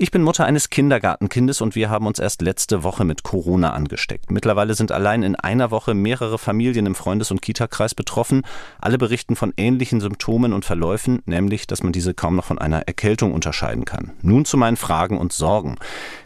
[0.00, 4.30] Ich bin Mutter eines Kindergartenkindes und wir haben uns erst letzte Woche mit Corona angesteckt.
[4.30, 8.42] Mittlerweile sind allein in einer Woche mehrere Familien im Freundes- und Kitakreis betroffen.
[8.80, 12.82] Alle berichten von ähnlichen Symptomen und Verläufen, nämlich, dass man diese kaum noch von einer
[12.82, 14.12] Erkältung unterscheiden kann.
[14.22, 15.78] Nun zu meinen Fragen und Sorgen.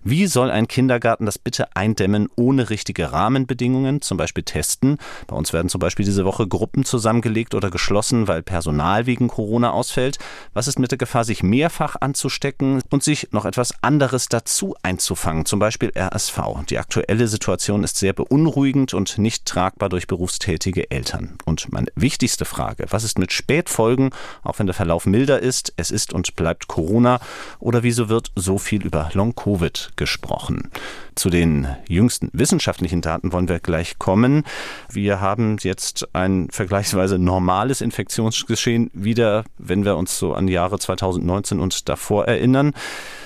[0.05, 4.99] Wie soll ein Kindergarten das bitte eindämmen ohne richtige Rahmenbedingungen, zum Beispiel testen?
[5.29, 9.71] Bei uns werden zum Beispiel diese Woche Gruppen zusammengelegt oder geschlossen, weil Personal wegen Corona
[9.71, 10.19] ausfällt.
[10.53, 14.75] Was ist mit der Gefahr, sich mehrfach anzustecken und sich noch etwas etwas anderes dazu
[14.83, 16.65] einzufangen, zum Beispiel RSV.
[16.69, 21.39] Die aktuelle Situation ist sehr beunruhigend und nicht tragbar durch berufstätige Eltern.
[21.45, 24.11] Und meine wichtigste Frage, was ist mit Spätfolgen,
[24.43, 27.21] auch wenn der Verlauf milder ist, es ist und bleibt Corona
[27.61, 30.73] oder wieso wird so viel über Long-Covid gesprochen?
[31.15, 34.43] Zu den jüngsten wissenschaftlichen Daten wollen wir gleich kommen.
[34.91, 41.61] Wir haben jetzt ein vergleichsweise normales Infektionsgeschehen wieder, wenn wir uns so an Jahre 2019
[41.61, 42.73] und davor erinnern.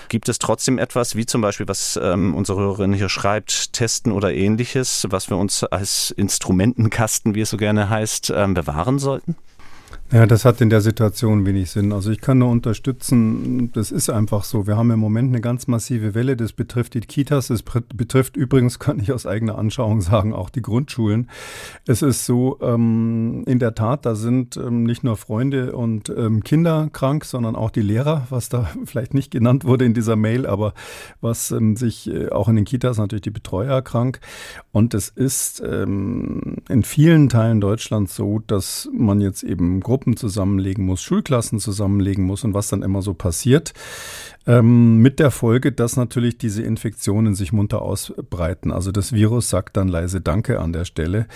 [0.08, 4.32] Gibt es trotzdem etwas, wie zum Beispiel, was ähm, unsere Hörerin hier schreibt, Testen oder
[4.32, 9.36] ähnliches, was wir uns als Instrumentenkasten, wie es so gerne heißt, ähm, bewahren sollten?
[10.12, 11.92] Ja, das hat in der Situation wenig Sinn.
[11.92, 14.68] Also ich kann nur unterstützen, das ist einfach so.
[14.68, 18.78] Wir haben im Moment eine ganz massive Welle, das betrifft die Kitas, es betrifft übrigens,
[18.78, 21.28] kann ich aus eigener Anschauung sagen, auch die Grundschulen.
[21.88, 26.44] Es ist so, ähm, in der Tat, da sind ähm, nicht nur Freunde und ähm,
[26.44, 30.46] Kinder krank, sondern auch die Lehrer, was da vielleicht nicht genannt wurde in dieser Mail,
[30.46, 30.72] aber
[31.20, 34.20] was ähm, sich äh, auch in den Kitas natürlich die Betreuer krank.
[34.70, 40.18] Und es ist ähm, in vielen Teilen Deutschlands so, dass man jetzt eben Gruppen Gruppen
[40.18, 43.72] zusammenlegen muss, Schulklassen zusammenlegen muss und was dann immer so passiert.
[44.46, 48.70] Ähm, mit der Folge, dass natürlich diese Infektionen sich munter ausbreiten.
[48.70, 51.26] Also das Virus sagt dann leise Danke an der Stelle.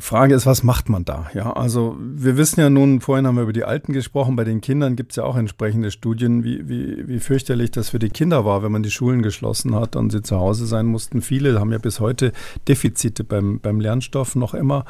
[0.00, 1.26] Frage ist, was macht man da?
[1.34, 4.60] Ja, also wir wissen ja nun, vorhin haben wir über die Alten gesprochen, bei den
[4.60, 8.44] Kindern gibt es ja auch entsprechende Studien, wie, wie, wie fürchterlich das für die Kinder
[8.44, 11.20] war, wenn man die Schulen geschlossen hat und sie zu Hause sein mussten.
[11.20, 12.32] Viele haben ja bis heute
[12.68, 14.84] Defizite beim, beim Lernstoff noch immer.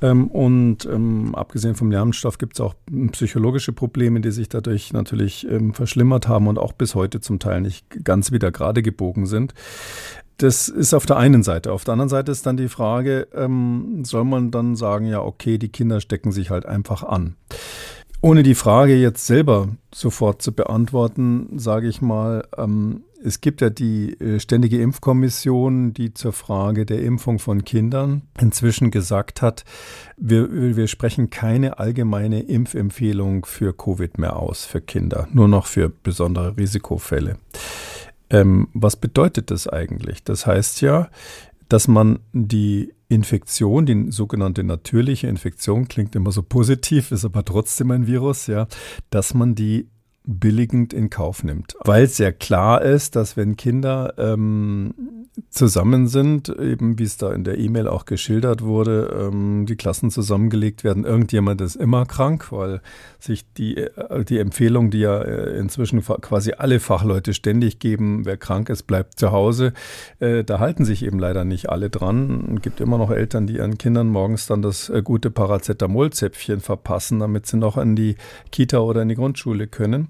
[0.00, 2.74] Ähm, und ähm, abgesehen vom Lernstoff gibt es auch
[3.12, 7.60] psychologische Probleme, die sich dadurch natürlich ähm, verschlimmert haben und auch bis heute zum Teil
[7.60, 9.54] nicht ganz wieder gerade gebogen sind.
[10.38, 11.72] Das ist auf der einen Seite.
[11.72, 15.58] Auf der anderen Seite ist dann die Frage, ähm, soll man dann sagen, ja, okay,
[15.58, 17.34] die Kinder stecken sich halt einfach an.
[18.20, 23.70] Ohne die Frage jetzt selber sofort zu beantworten, sage ich mal, ähm, es gibt ja
[23.70, 29.64] die äh, Ständige Impfkommission, die zur Frage der Impfung von Kindern inzwischen gesagt hat,
[30.16, 35.88] wir, wir sprechen keine allgemeine Impfempfehlung für Covid mehr aus für Kinder, nur noch für
[35.88, 37.38] besondere Risikofälle.
[38.30, 40.22] Ähm, was bedeutet das eigentlich?
[40.22, 41.08] Das heißt ja,
[41.68, 47.90] dass man die Infektion, die sogenannte natürliche Infektion, klingt immer so positiv, ist aber trotzdem
[47.90, 48.68] ein Virus, ja,
[49.10, 49.88] dass man die
[50.28, 51.74] billigend in Kauf nimmt.
[51.84, 54.92] Weil es ja klar ist, dass wenn Kinder ähm,
[55.48, 60.10] zusammen sind, eben wie es da in der E-Mail auch geschildert wurde, ähm, die Klassen
[60.10, 62.82] zusammengelegt werden, irgendjemand ist immer krank, weil
[63.18, 68.36] sich die, äh, die Empfehlung, die ja äh, inzwischen quasi alle Fachleute ständig geben, wer
[68.36, 69.72] krank ist, bleibt zu Hause,
[70.20, 72.56] äh, da halten sich eben leider nicht alle dran.
[72.56, 77.18] Es gibt immer noch Eltern, die ihren Kindern morgens dann das äh, gute Paracetamol-Zäpfchen verpassen,
[77.18, 78.16] damit sie noch in die
[78.52, 80.08] Kita oder in die Grundschule können.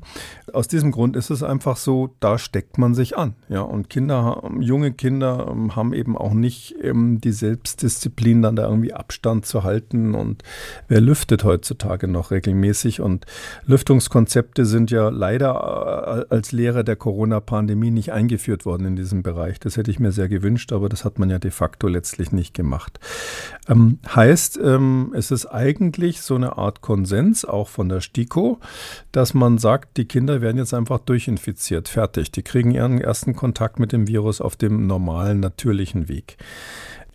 [0.52, 3.34] Aus diesem Grund ist es einfach so, da steckt man sich an.
[3.48, 8.68] Ja, und Kinder, junge Kinder ähm, haben eben auch nicht ähm, die Selbstdisziplin, dann da
[8.68, 10.14] irgendwie Abstand zu halten.
[10.14, 10.42] Und
[10.88, 13.00] wer lüftet heutzutage noch regelmäßig?
[13.00, 13.26] Und
[13.66, 19.60] Lüftungskonzepte sind ja leider äh, als Lehre der Corona-Pandemie nicht eingeführt worden in diesem Bereich.
[19.60, 22.54] Das hätte ich mir sehr gewünscht, aber das hat man ja de facto letztlich nicht
[22.54, 22.98] gemacht.
[23.68, 28.60] Ähm, heißt, ähm, es ist eigentlich so eine Art Konsens, auch von der STIKO,
[29.12, 32.30] dass man sagt, die Kinder werden jetzt einfach durchinfiziert, fertig.
[32.32, 36.38] Die kriegen ihren ersten Kontakt mit dem Virus auf dem normalen, natürlichen Weg.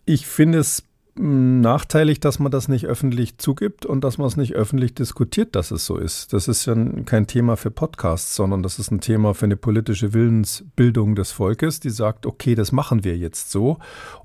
[0.06, 0.84] Ich finde es
[1.16, 5.70] nachteilig, dass man das nicht öffentlich zugibt und dass man es nicht öffentlich diskutiert, dass
[5.70, 6.34] es so ist.
[6.34, 10.14] Das ist ja kein Thema für Podcasts, sondern das ist ein Thema für eine politische
[10.14, 13.78] Willensbildung des Volkes, die sagt, okay, das machen wir jetzt so.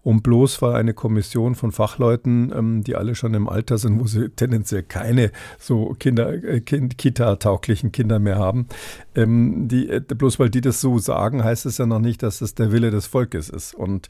[0.03, 4.07] Und bloß weil eine Kommission von Fachleuten, ähm, die alle schon im Alter sind, wo
[4.07, 8.67] sie tendenziell keine so Kinder, äh, kind, Kita-tauglichen Kinder mehr haben,
[9.15, 12.41] ähm, die, äh, bloß weil die das so sagen, heißt es ja noch nicht, dass
[12.41, 13.75] es der Wille des Volkes ist.
[13.75, 14.09] Und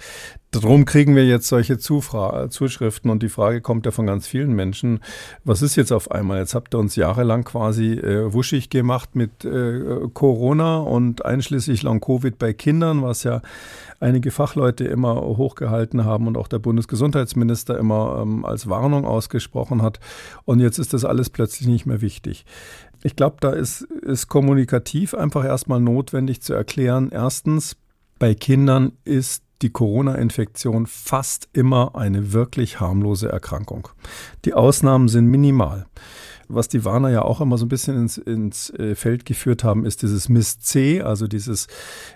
[0.50, 4.52] darum kriegen wir jetzt solche Zufra Zuschriften und die Frage kommt ja von ganz vielen
[4.54, 5.00] Menschen,
[5.44, 6.38] was ist jetzt auf einmal?
[6.38, 12.38] Jetzt habt ihr uns jahrelang quasi äh, wuschig gemacht mit äh, Corona und einschließlich Long-Covid
[12.38, 13.42] bei Kindern, was ja
[14.00, 20.00] einige Fachleute immer hochgehalten haben und auch der Bundesgesundheitsminister immer ähm, als Warnung ausgesprochen hat.
[20.44, 22.44] Und jetzt ist das alles plötzlich nicht mehr wichtig.
[23.02, 27.10] Ich glaube, da ist, ist kommunikativ einfach erstmal notwendig zu erklären.
[27.12, 27.76] Erstens,
[28.18, 33.88] bei Kindern ist die Corona-Infektion fast immer eine wirklich harmlose Erkrankung.
[34.44, 35.86] Die Ausnahmen sind minimal.
[36.48, 39.84] Was die Warner ja auch immer so ein bisschen ins, ins äh, Feld geführt haben,
[39.84, 41.66] ist dieses MIS-C, also dieses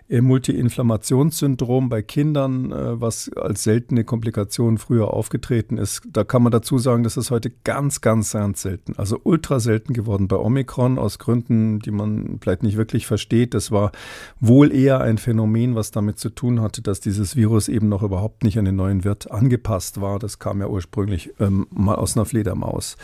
[0.08, 6.02] äh, Multi-Inflammationssyndrom bei Kindern, äh, was als seltene Komplikation früher aufgetreten ist.
[6.10, 8.94] Da kann man dazu sagen, das ist heute ganz, ganz, ganz selten.
[8.96, 13.54] Also ultra selten geworden bei Omikron aus Gründen, die man vielleicht nicht wirklich versteht.
[13.54, 13.92] Das war
[14.40, 18.44] wohl eher ein Phänomen, was damit zu tun hatte, dass dieses Virus eben noch überhaupt
[18.44, 20.18] nicht an den neuen Wirt angepasst war.
[20.18, 22.96] Das kam ja ursprünglich ähm, mal aus einer Fledermaus.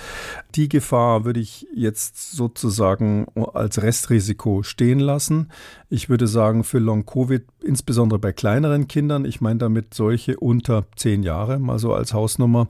[0.55, 5.49] Die Gefahr würde ich jetzt sozusagen als Restrisiko stehen lassen.
[5.89, 11.23] Ich würde sagen, für Long-Covid, insbesondere bei kleineren Kindern, ich meine damit solche unter zehn
[11.23, 12.69] Jahre, mal so als Hausnummer,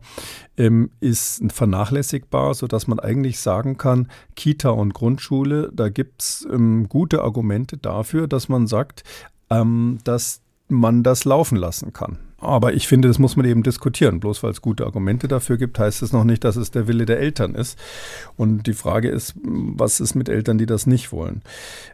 [0.57, 6.89] ähm, ist vernachlässigbar, sodass man eigentlich sagen kann, Kita und Grundschule, da gibt es ähm,
[6.89, 9.05] gute Argumente dafür, dass man sagt,
[9.51, 12.19] ähm, dass man das laufen lassen kann.
[12.41, 14.21] Aber ich finde, das muss man eben diskutieren.
[14.21, 17.05] Bloß weil es gute Argumente dafür gibt, heißt es noch nicht, dass es der Wille
[17.05, 17.77] der Eltern ist.
[18.37, 21.43] Und die Frage ist, was ist mit Eltern, die das nicht wollen?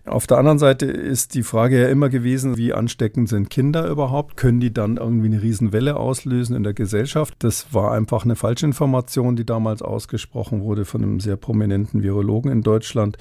[0.05, 4.37] Auf der anderen Seite ist die Frage ja immer gewesen, wie ansteckend sind Kinder überhaupt?
[4.37, 7.37] Können die dann irgendwie eine Riesenwelle auslösen in der Gesellschaft?
[7.39, 12.61] Das war einfach eine Falschinformation, die damals ausgesprochen wurde von einem sehr prominenten Virologen in
[12.61, 13.17] Deutschland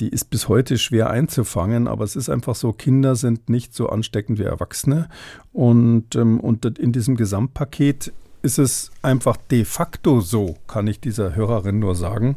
[0.00, 3.88] die ist bis heute schwer einzufangen, aber es ist einfach so, Kinder sind nicht so
[3.88, 5.08] ansteckend wie Erwachsene.
[5.52, 11.34] Und, ähm, und in diesem Gesamtpaket ist es einfach de facto so, kann ich dieser
[11.34, 12.36] Hörerin nur sagen,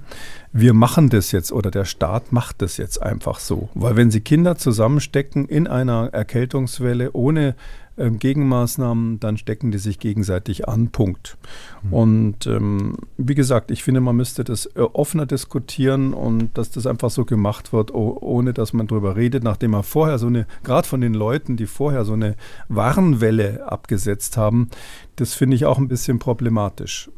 [0.52, 3.70] wir machen das jetzt oder der Staat macht das jetzt einfach so.
[3.76, 7.56] Weil wenn Sie Kinder zusammenstecken in einer Erkältungswelle ohne
[8.00, 10.90] ähm, Gegenmaßnahmen, dann stecken die sich gegenseitig an.
[10.90, 11.38] Punkt.
[11.84, 11.94] Mhm.
[11.94, 16.88] Und ähm, wie gesagt, ich finde, man müsste das äh, offener diskutieren und dass das
[16.88, 20.88] einfach so gemacht wird, ohne dass man darüber redet, nachdem man vorher so eine, gerade
[20.88, 22.36] von den Leuten, die vorher so eine
[22.70, 24.70] Warnwelle abgesetzt haben,
[25.18, 27.10] das finde ich auch ein bisschen problematisch.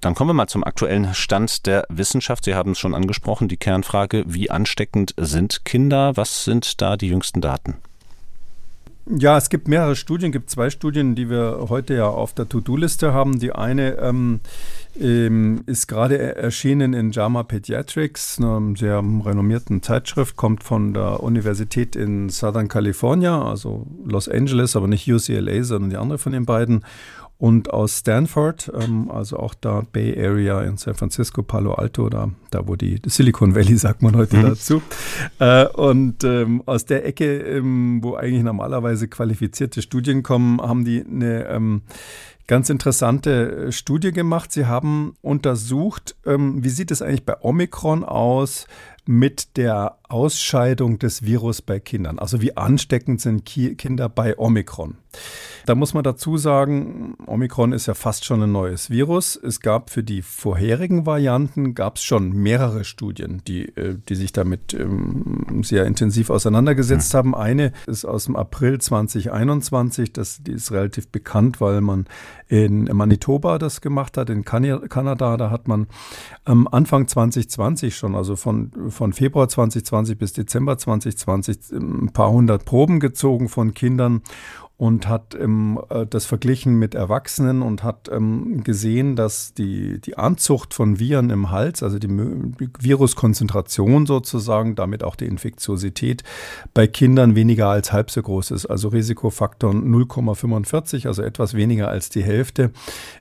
[0.00, 2.44] Dann kommen wir mal zum aktuellen Stand der Wissenschaft.
[2.44, 6.16] Sie haben es schon angesprochen, die Kernfrage, wie ansteckend sind Kinder?
[6.16, 7.76] Was sind da die jüngsten Daten?
[9.08, 12.48] Ja, es gibt mehrere Studien, es gibt zwei Studien, die wir heute ja auf der
[12.48, 13.38] To-Do-Liste haben.
[13.38, 14.40] Die eine ähm,
[14.98, 21.94] ähm, ist gerade erschienen in JAMA Pediatrics, einer sehr renommierten Zeitschrift, kommt von der Universität
[21.94, 26.84] in Southern California, also Los Angeles, aber nicht UCLA, sondern die andere von den beiden
[27.38, 32.30] und aus Stanford, ähm, also auch da Bay Area in San Francisco, Palo Alto, da,
[32.50, 34.42] da wo die Silicon Valley sagt man heute mhm.
[34.42, 34.82] dazu.
[35.38, 41.04] Äh, und ähm, aus der Ecke, ähm, wo eigentlich normalerweise qualifizierte Studien kommen, haben die
[41.04, 41.82] eine ähm,
[42.46, 44.52] ganz interessante Studie gemacht.
[44.52, 48.66] Sie haben untersucht, ähm, wie sieht es eigentlich bei Omikron aus
[49.04, 52.18] mit der Ausscheidung des Virus bei Kindern.
[52.18, 54.96] Also wie ansteckend sind Ki Kinder bei Omikron.
[55.64, 59.34] Da muss man dazu sagen, Omikron ist ja fast schon ein neues Virus.
[59.34, 64.32] Es gab für die vorherigen Varianten gab es schon mehrere Studien, die, äh, die sich
[64.32, 67.18] damit ähm, sehr intensiv auseinandergesetzt mhm.
[67.18, 67.34] haben.
[67.34, 72.06] Eine ist aus dem April 2021, das, die ist relativ bekannt, weil man
[72.48, 75.36] in Manitoba das gemacht hat, in Kanada.
[75.36, 75.88] Da hat man
[76.44, 82.64] am Anfang 2020 schon, also von, von Februar 2020 bis Dezember 2020, ein paar hundert
[82.64, 84.22] Proben gezogen von Kindern
[84.78, 90.18] und hat ähm, äh, das verglichen mit Erwachsenen und hat ähm, gesehen, dass die, die
[90.18, 96.24] Anzucht von Viren im Hals, also die, die Viruskonzentration sozusagen, damit auch die Infektiosität
[96.74, 98.66] bei Kindern weniger als halb so groß ist.
[98.66, 102.70] Also Risikofaktor 0,45, also etwas weniger als die Hälfte.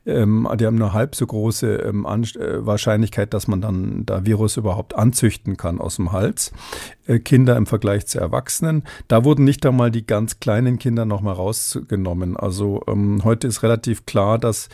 [0.05, 4.57] Ähm, die haben eine halb so große ähm, äh, Wahrscheinlichkeit, dass man dann da Virus
[4.57, 6.51] überhaupt anzüchten kann aus dem Hals.
[7.07, 8.83] Äh, Kinder im Vergleich zu Erwachsenen.
[9.07, 12.35] Da wurden nicht einmal die ganz kleinen Kinder nochmal rausgenommen.
[12.35, 14.69] Also ähm, heute ist relativ klar, dass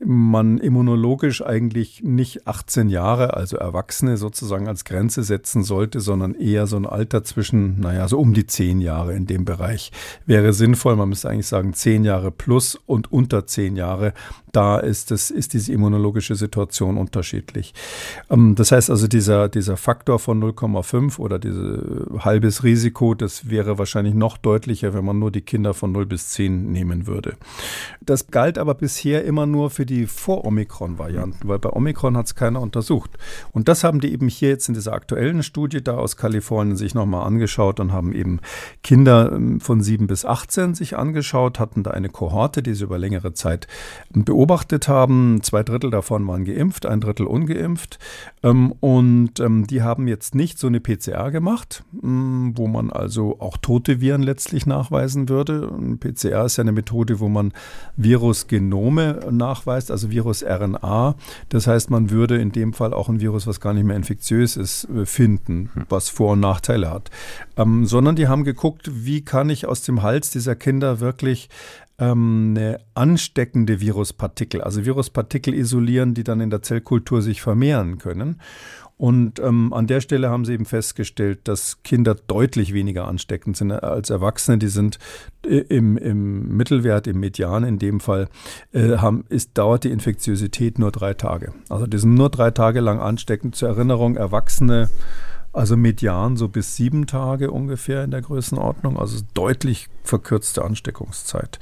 [0.00, 6.66] man immunologisch eigentlich nicht 18 Jahre, also Erwachsene sozusagen als Grenze setzen sollte, sondern eher
[6.66, 9.92] so ein Alter zwischen, naja, so um die 10 Jahre in dem Bereich
[10.26, 10.96] wäre sinnvoll.
[10.96, 14.14] Man müsste eigentlich sagen 10 Jahre plus und unter 10 Jahre.
[14.52, 17.74] Da ist, das, ist diese immunologische Situation unterschiedlich.
[18.30, 23.78] Ähm, das heißt also, dieser, dieser Faktor von 0,5 oder dieses halbes Risiko, das wäre
[23.78, 27.36] wahrscheinlich noch deutlicher, wenn man nur die Kinder von 0 bis 10 nehmen würde.
[28.00, 32.60] Das galt aber bisher immer nur für die Vor-Omikron-Varianten, weil bei Omikron hat es keiner
[32.60, 33.10] untersucht.
[33.52, 36.94] Und das haben die eben hier jetzt in dieser aktuellen Studie da aus Kalifornien sich
[36.94, 38.40] nochmal angeschaut und haben eben
[38.82, 42.98] Kinder ähm, von 7 bis 18 sich angeschaut, hatten da eine Kohorte, die sie über
[42.98, 43.66] längere Zeit
[44.10, 45.42] beobachtet haben.
[45.42, 47.98] Zwei Drittel davon waren geimpft, ein Drittel ungeimpft.
[48.42, 53.56] Ähm, und ähm, die haben jetzt nicht so eine PCR gemacht, wo man also auch
[53.56, 55.70] tote Viren letztlich nachweisen würde.
[55.98, 57.52] PCR ist ja eine Methode, wo man
[57.96, 61.14] Virusgenome nachweist, also Virus-RNA.
[61.48, 64.56] Das heißt, man würde in dem Fall auch ein Virus, was gar nicht mehr infektiös
[64.56, 65.86] ist, äh, finden, hm.
[65.88, 67.10] was Vor- und Nachteile hat.
[67.56, 71.48] Ähm, sondern die haben geguckt, wie kann ich aus dem Hals dieser Kinder wirklich
[71.98, 78.40] ähm, eine ansteckende Viruspartikel, also Viruspartikel isolieren, die dann in der Zellkultur sich vermehren können.
[79.04, 83.70] Und ähm, an der Stelle haben sie eben festgestellt, dass Kinder deutlich weniger ansteckend sind
[83.70, 84.56] als Erwachsene.
[84.56, 84.98] Die sind
[85.44, 88.30] äh, im, im Mittelwert, im Median in dem Fall,
[88.72, 91.52] äh, haben, ist, dauert die Infektiosität nur drei Tage.
[91.68, 93.54] Also die sind nur drei Tage lang ansteckend.
[93.56, 94.88] Zur Erinnerung, Erwachsene
[95.52, 101.60] also median so bis sieben Tage ungefähr in der Größenordnung, also deutlich verkürzte Ansteckungszeit.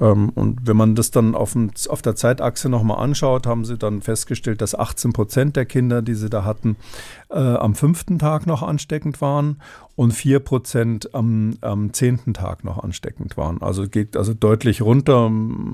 [0.00, 1.56] Ähm, und wenn man das dann auf,
[1.88, 6.14] auf der Zeitachse nochmal anschaut, haben sie dann festgestellt, dass 18 Prozent der Kinder, die
[6.14, 6.76] sie da hatten,
[7.30, 9.60] äh, am fünften Tag noch ansteckend waren
[9.96, 13.60] und 4 Prozent am, am zehnten Tag noch ansteckend waren.
[13.62, 15.30] Also geht also deutlich runter.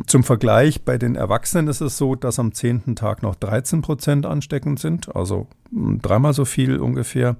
[0.07, 4.27] Zum Vergleich, bei den Erwachsenen ist es so, dass am zehnten Tag noch 13 Prozent
[4.27, 7.37] ansteckend sind, also dreimal so viel ungefähr.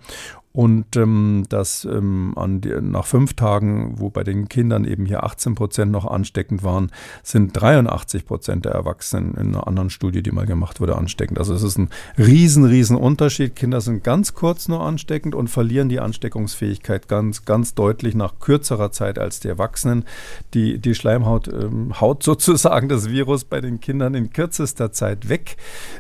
[0.57, 5.55] Und ähm, das ähm, die, nach fünf Tagen, wo bei den Kindern eben hier 18
[5.55, 6.91] Prozent noch ansteckend waren,
[7.23, 11.39] sind 83 Prozent der Erwachsenen in einer anderen Studie, die mal gemacht wurde, ansteckend.
[11.39, 13.55] Also es ist ein riesen, riesen Unterschied.
[13.55, 18.91] Kinder sind ganz kurz nur ansteckend und verlieren die Ansteckungsfähigkeit ganz, ganz deutlich nach kürzerer
[18.93, 20.07] Zeit als die Erwachsenen.
[20.55, 25.59] Die, die Schleimhaut ähm, haut sozusagen das Virus bei den Kindern in kürzester Zeit weg.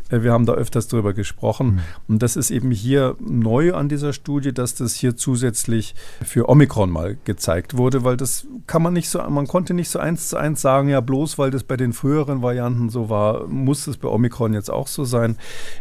[0.09, 1.67] Äh, wir haben da öfters drüber gesprochen.
[1.67, 1.81] Mhm.
[2.09, 6.49] Und das ist eben hier neu an dieser Studie Studie, dass das hier zusätzlich für
[6.49, 10.29] Omikron mal gezeigt wurde, weil das kann man nicht so, man konnte nicht so eins
[10.29, 13.97] zu eins sagen, ja, bloß weil das bei den früheren Varianten so war, muss es
[13.97, 15.37] bei Omikron jetzt auch so sein.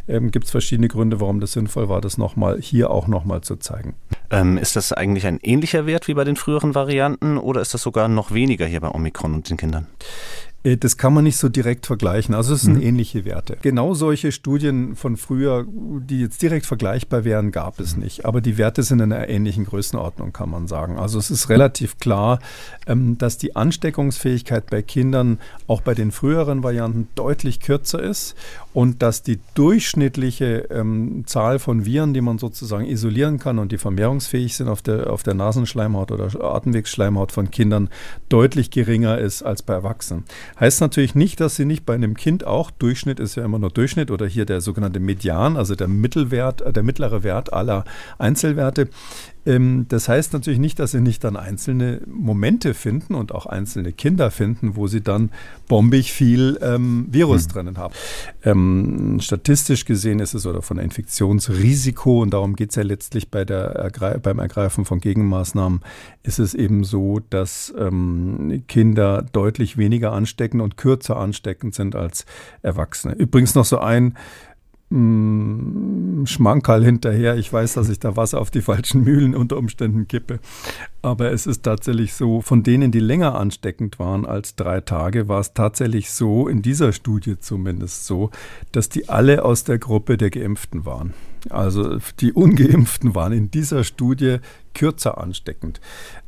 [0.08, 3.56] Ähm, Gibt es verschiedene Gründe, warum das sinnvoll war, das nochmal hier auch nochmal zu
[3.58, 3.96] zeigen.
[4.32, 7.84] Ähm, ist das eigentlich ein ähnlicher Wert wie bei den früheren Varianten oder ist das
[7.84, 9.88] sogar noch weniger hier bei Omikron und den Kindern?
[10.66, 12.36] Äh, das kann man nicht so direkt vergleichen.
[12.36, 12.84] Also es sind mhm.
[12.84, 13.58] ähnliche Werte.
[13.62, 18.26] Genau solche Studien von früher, die jetzt direkt vergleichbar wären, gab es nicht.
[18.26, 20.98] Aber die Werte sind in einer ähnlichen Größenordnung, kann man sagen.
[20.98, 22.40] Also es ist relativ klar,
[22.88, 28.36] ähm, dass die Ansteckungsfähigkeit bei Kindern auch bei den früheren Varianten deutlich kürzer ist
[28.76, 33.78] und dass die durchschnittliche ähm, Zahl von Viren, die man sozusagen isolieren kann und die
[33.78, 37.88] vermehrungsfähig sind auf der, auf der Nasenschleimhaut oder Atemwegsschleimhaut von Kindern,
[38.28, 40.26] deutlich geringer ist als bei Erwachsenen.
[40.60, 43.70] Heißt natürlich nicht, dass sie nicht bei einem Kind auch, Durchschnitt ist ja immer nur
[43.70, 47.86] Durchschnitt oder hier der sogenannte Median, also der Mittelwert, äh, der mittlere Wert aller
[48.18, 48.90] Einzelwerte,
[49.46, 54.32] das heißt natürlich nicht, dass sie nicht dann einzelne Momente finden und auch einzelne Kinder
[54.32, 55.30] finden, wo sie dann
[55.68, 57.52] bombig viel ähm, Virus mhm.
[57.52, 57.94] drinnen haben.
[58.44, 63.46] Ähm, statistisch gesehen ist es oder von Infektionsrisiko, und darum geht es ja letztlich bei
[63.46, 63.92] der
[64.24, 65.82] beim Ergreifen von Gegenmaßnahmen,
[66.24, 72.26] ist es eben so, dass ähm, Kinder deutlich weniger anstecken und kürzer ansteckend sind als
[72.64, 73.14] Erwachsene.
[73.14, 74.18] Übrigens noch so ein
[74.96, 77.36] Mm, Schmankerl hinterher.
[77.36, 80.40] Ich weiß, dass ich da Wasser auf die falschen Mühlen unter Umständen kippe.
[81.02, 85.42] Aber es ist tatsächlich so, von denen, die länger ansteckend waren als drei Tage, war
[85.42, 88.30] es tatsächlich so, in dieser Studie zumindest so,
[88.72, 91.14] dass die alle aus der Gruppe der Geimpften waren.
[91.50, 94.38] Also die Ungeimpften waren in dieser Studie
[94.74, 95.82] kürzer ansteckend.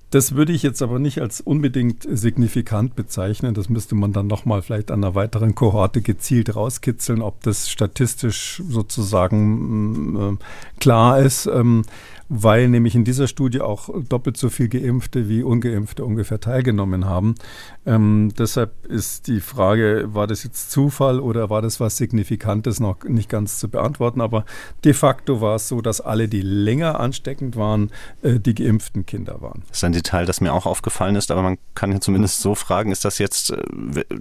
[0.10, 3.54] Das würde ich jetzt aber nicht als unbedingt signifikant bezeichnen.
[3.54, 8.62] Das müsste man dann nochmal vielleicht an einer weiteren Kohorte gezielt rauskitzeln, ob das statistisch
[8.70, 10.38] sozusagen mm, äh,
[10.80, 11.48] klar ist.
[11.48, 11.84] Ähm,
[12.30, 17.36] weil nämlich in dieser Studie auch doppelt so viel Geimpfte wie Ungeimpfte ungefähr teilgenommen haben.
[17.86, 23.04] Ähm, deshalb ist die Frage, war das jetzt Zufall oder war das was Signifikantes, noch
[23.04, 24.20] nicht ganz zu beantworten.
[24.20, 24.46] Aber
[24.84, 27.92] de facto war es so, dass alle, die länger ansteckend waren,
[28.24, 29.64] äh, die geimpften Kinder waren.
[29.70, 32.56] Das ist ein Detail, das mir auch aufgefallen ist, aber man kann ja zumindest so
[32.56, 33.58] fragen, ist das jetzt äh,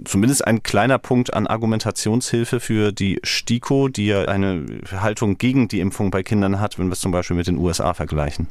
[0.05, 5.81] zumindest ein kleiner Punkt an Argumentationshilfe für die STIKO, die ja eine Haltung gegen die
[5.81, 8.47] Impfung bei Kindern hat, wenn wir es zum Beispiel mit den USA vergleichen.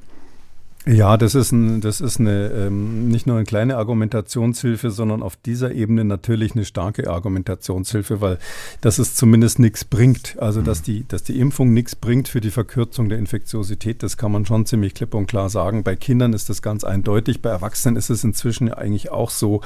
[0.88, 5.34] Ja, das ist, ein, das ist eine, ähm, nicht nur eine kleine Argumentationshilfe, sondern auf
[5.34, 8.38] dieser Ebene natürlich eine starke Argumentationshilfe, weil
[8.82, 10.36] das es zumindest nichts bringt.
[10.38, 14.30] Also, dass die, dass die Impfung nichts bringt für die Verkürzung der Infektiosität, das kann
[14.30, 15.82] man schon ziemlich klipp und klar sagen.
[15.82, 17.42] Bei Kindern ist das ganz eindeutig.
[17.42, 19.62] Bei Erwachsenen ist es inzwischen eigentlich auch so.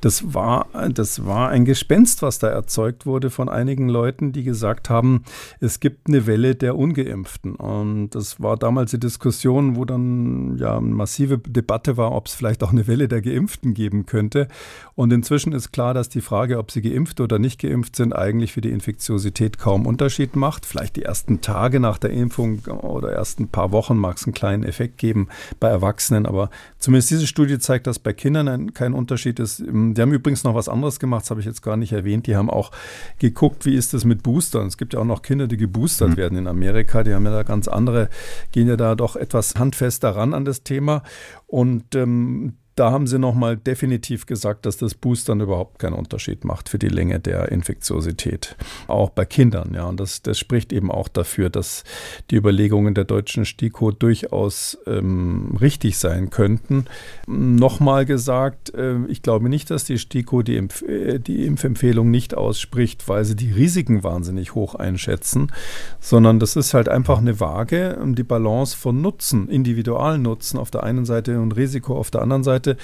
[0.00, 4.88] Das war, das war ein Gespenst, was da erzeugt wurde von einigen Leuten, die gesagt
[4.88, 5.24] haben,
[5.58, 7.56] es gibt eine Welle der Ungeimpften.
[7.56, 12.34] Und das war damals die Diskussion, wo dann ja eine massive Debatte war, ob es
[12.34, 14.48] vielleicht auch eine Welle der Geimpften geben könnte.
[14.94, 18.52] Und inzwischen ist klar, dass die Frage, ob sie geimpft oder nicht geimpft sind, eigentlich
[18.52, 20.66] für die Infektiosität kaum Unterschied macht.
[20.66, 24.62] Vielleicht die ersten Tage nach der Impfung oder ersten paar Wochen mag es einen kleinen
[24.62, 29.60] Effekt geben bei Erwachsenen, aber zumindest diese Studie zeigt, dass bei Kindern kein Unterschied ist.
[29.60, 32.26] Die haben übrigens noch was anderes gemacht, das habe ich jetzt gar nicht erwähnt.
[32.26, 32.70] Die haben auch
[33.18, 34.66] geguckt, wie ist das mit Boostern.
[34.66, 36.16] Es gibt ja auch noch Kinder, die geboostert mhm.
[36.16, 37.02] werden in Amerika.
[37.02, 38.10] Die haben ja da ganz andere,
[38.52, 41.02] gehen ja da doch etwas handfester ran an das Thema.
[41.46, 46.70] Und ähm, da haben sie nochmal definitiv gesagt, dass das Boostern überhaupt keinen Unterschied macht
[46.70, 48.56] für die Länge der Infektiosität.
[48.86, 49.84] Auch bei Kindern, ja.
[49.84, 51.84] Und das, das spricht eben auch dafür, dass
[52.30, 56.86] die Überlegungen der deutschen STIKO durchaus ähm, richtig sein könnten.
[57.26, 62.34] Nochmal gesagt, äh, ich glaube nicht, dass die STIKO die, Impf äh, die Impfempfehlung nicht
[62.34, 65.52] ausspricht, weil sie die Risiken wahnsinnig hoch einschätzen,
[66.00, 71.04] sondern das ist halt einfach eine Waage, die Balance von Nutzen, Individualnutzen auf der einen
[71.04, 72.76] Seite und Risiko auf der anderen Seite Seite.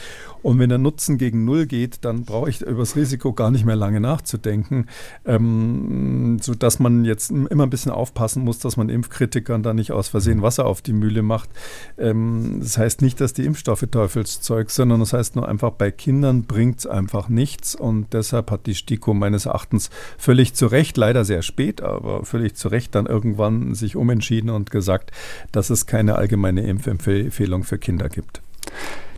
[0.42, 3.64] Und wenn der Nutzen gegen Null geht, dann brauche ich über das Risiko gar nicht
[3.64, 4.86] mehr lange nachzudenken,
[5.24, 10.06] ähm, sodass man jetzt immer ein bisschen aufpassen muss, dass man Impfkritikern da nicht aus
[10.06, 11.50] Versehen Wasser auf die Mühle macht.
[11.98, 16.44] Ähm, das heißt nicht, dass die Impfstoffe Teufelszeug, sondern das heißt nur einfach, bei Kindern
[16.44, 17.74] bringt es einfach nichts.
[17.74, 22.54] Und deshalb hat die STIKO meines Erachtens völlig zu Recht, leider sehr spät, aber völlig
[22.54, 25.10] zu Recht dann irgendwann sich umentschieden und gesagt,
[25.50, 28.42] dass es keine allgemeine Impfempfehlung für Kinder gibt.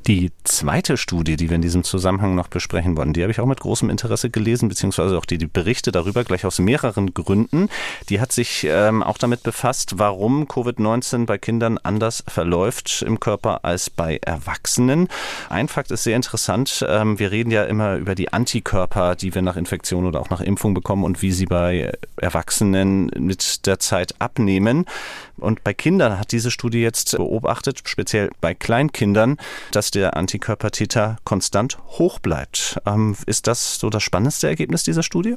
[0.08, 3.46] Die zweite Studie, die wir in diesem Zusammenhang noch besprechen wollen, die habe ich auch
[3.46, 7.68] mit großem Interesse gelesen, beziehungsweise auch die, die Berichte darüber, gleich aus mehreren Gründen.
[8.08, 13.66] Die hat sich ähm, auch damit befasst, warum Covid-19 bei Kindern anders verläuft im Körper
[13.66, 15.08] als bei Erwachsenen.
[15.50, 16.82] Ein Fakt ist sehr interessant.
[16.88, 20.40] Ähm, wir reden ja immer über die Antikörper, die wir nach Infektion oder auch nach
[20.40, 24.86] Impfung bekommen und wie sie bei Erwachsenen mit der Zeit abnehmen.
[25.38, 29.36] Und bei Kindern hat diese Studie jetzt beobachtet, speziell bei Kleinkindern,
[29.72, 32.80] dass der Antikörpertiter konstant hoch bleibt.
[32.86, 35.36] Ähm, ist das so das spannendste Ergebnis dieser Studie?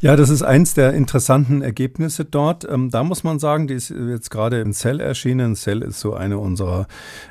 [0.00, 2.66] Ja, das ist eins der interessanten Ergebnisse dort.
[2.68, 5.54] Ähm, da muss man sagen, die ist jetzt gerade in Cell erschienen.
[5.56, 6.86] Cell ist so eine unserer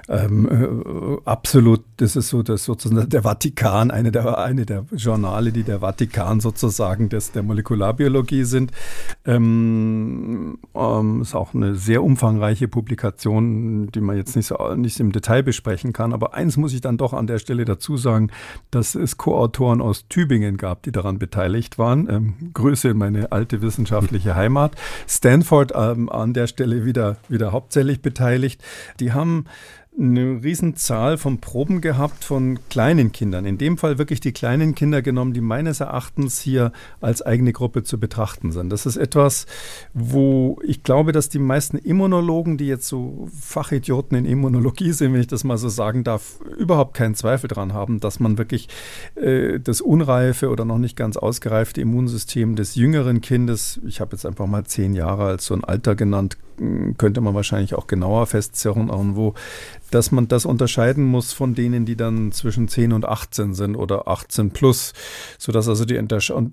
[0.09, 5.51] ähm, äh, absolut, das ist so das sozusagen der Vatikan, eine der, eine der Journale,
[5.51, 8.72] die der Vatikan sozusagen des, der Molekularbiologie sind.
[9.26, 15.11] Ähm, ähm, ist auch eine sehr umfangreiche Publikation, die man jetzt nicht, so, nicht im
[15.11, 16.14] Detail besprechen kann.
[16.14, 18.32] Aber eins muss ich dann doch an der Stelle dazu sagen,
[18.72, 22.07] dass es Co-Autoren aus Tübingen gab, die daran beteiligt waren.
[22.64, 24.72] Grüße in meine alte wissenschaftliche Heimat.
[25.05, 28.64] Stanford ähm, an der Stelle wieder, wieder hauptsächlich beteiligt.
[29.01, 29.47] Die haben
[30.00, 33.46] eine Riesenzahl von Proben gehabt von kleinen Kindern.
[33.46, 37.84] In dem Fall wirklich die kleinen Kinder genommen, die meines Erachtens hier als eigene Gruppe
[37.84, 38.72] zu betrachten sind.
[38.72, 39.46] Das ist etwas,
[39.94, 45.22] wo ich glaube, dass die meisten Immunologen, die jetzt so Fachidioten in Immunologie sind, wenn
[45.22, 48.70] ich das mal so sagen darf, überhaupt keinen Zweifel daran haben, dass man wirklich
[49.16, 54.26] äh, das unreife oder noch nicht ganz ausgereifte Immunsystem des jüngeren Kindes, ich habe jetzt
[54.26, 56.38] einfach mal zehn Jahre als so ein Alter genannt,
[56.98, 59.34] könnte man wahrscheinlich auch genauer festzerren, irgendwo,
[59.94, 64.08] dass man das unterscheiden muss von denen, die dann zwischen 10 und 18 sind oder
[64.08, 64.94] 18 plus,
[65.38, 66.00] sodass also die,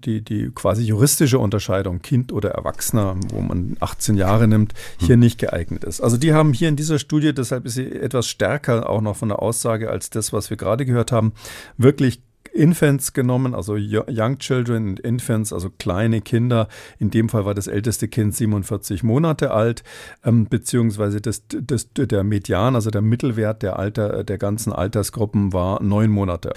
[0.04, 5.20] die, die quasi juristische Unterscheidung Kind oder Erwachsener, wo man 18 Jahre nimmt, hier hm.
[5.20, 6.00] nicht geeignet ist.
[6.00, 9.28] Also die haben hier in dieser Studie, deshalb ist sie etwas stärker auch noch von
[9.28, 11.32] der Aussage als das, was wir gerade gehört haben,
[11.78, 12.20] wirklich
[12.52, 16.68] Infants genommen, also Young Children und Infants, also kleine Kinder.
[16.98, 19.82] In dem Fall war das älteste Kind 47 Monate alt,
[20.24, 25.82] ähm, beziehungsweise das, das, der Median, also der Mittelwert der, Alter, der ganzen Altersgruppen war
[25.82, 26.52] neun Monate.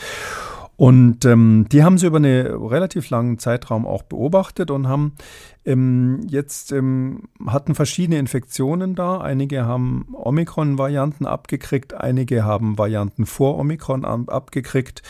[0.76, 5.14] Und ähm, die haben sie über einen relativ langen Zeitraum auch beobachtet und haben
[5.66, 9.20] ähm, jetzt ähm, hatten verschiedene Infektionen da.
[9.20, 15.04] Einige haben Omikron-Varianten abgekriegt, einige haben Varianten vor Omikron abgekriegt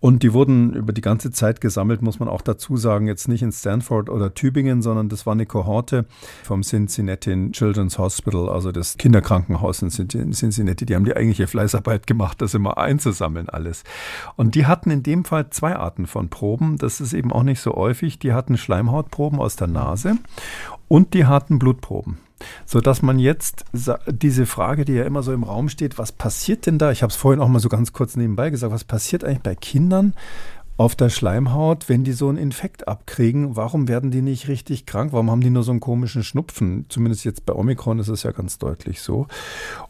[0.00, 3.42] und die wurden über die ganze Zeit gesammelt, muss man auch dazu sagen, jetzt nicht
[3.42, 6.06] in Stanford oder Tübingen, sondern das war eine Kohorte
[6.42, 10.86] vom Cincinnati Children's Hospital, also das Kinderkrankenhaus in Cincinnati.
[10.86, 13.84] Die haben die eigentliche Fleißarbeit gemacht, das immer einzusammeln alles.
[14.36, 16.76] Und die hatten in dem Fall zwei Arten von Proben.
[16.76, 18.18] Das ist eben auch nicht so häufig.
[18.18, 20.18] Die hatten Schleimhautproben aus der Nase
[20.86, 22.18] und die harten Blutproben.
[22.66, 23.64] Sodass man jetzt
[24.06, 26.92] diese Frage, die ja immer so im Raum steht, was passiert denn da?
[26.92, 29.54] Ich habe es vorhin auch mal so ganz kurz nebenbei gesagt, was passiert eigentlich bei
[29.54, 30.12] Kindern
[30.76, 33.56] auf der Schleimhaut, wenn die so einen Infekt abkriegen?
[33.56, 35.12] Warum werden die nicht richtig krank?
[35.12, 36.84] Warum haben die nur so einen komischen Schnupfen?
[36.90, 39.26] Zumindest jetzt bei Omikron ist es ja ganz deutlich so.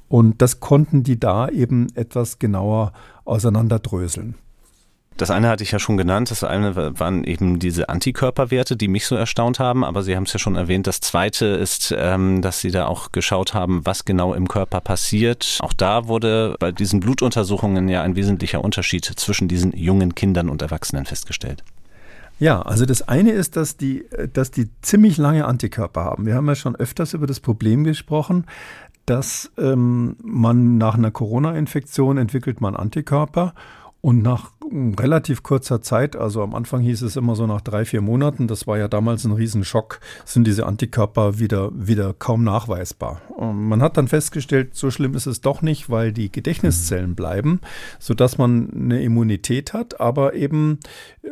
[0.09, 2.93] Und das konnten die da eben etwas genauer
[3.27, 4.37] auseinanderdröseln.
[5.19, 6.31] Das eine hatte ich ja schon genannt.
[6.31, 9.85] Das eine waren eben diese Antikörperwerte, die mich so erstaunt haben.
[9.85, 10.87] Aber Sie haben es ja schon erwähnt.
[10.87, 15.59] Das zweite ist, ähm, dass Sie da auch geschaut haben, was genau im Körper passiert.
[15.61, 20.63] Auch da wurde bei diesen Blutuntersuchungen ja ein wesentlicher Unterschied zwischen diesen jungen Kindern und
[20.63, 21.65] Erwachsenen festgestellt.
[22.39, 26.27] Ja, also das eine ist, dass die, dass die ziemlich lange Antikörper haben.
[26.27, 28.47] Wir haben ja schon öfters über das Problem gesprochen,
[29.05, 33.55] dass ähm, man nach einer Corona-Infektion entwickelt man Antikörper
[34.01, 34.53] und nach
[34.99, 38.67] relativ kurzer Zeit, also am Anfang hieß es immer so nach drei, vier Monaten, das
[38.67, 43.23] war ja damals ein Riesenschock, sind diese Antikörper wieder, wieder kaum nachweisbar.
[43.37, 47.61] Und man hat dann festgestellt, so schlimm ist es doch nicht, weil die Gedächtniszellen bleiben,
[47.99, 50.79] sodass man eine Immunität hat, aber eben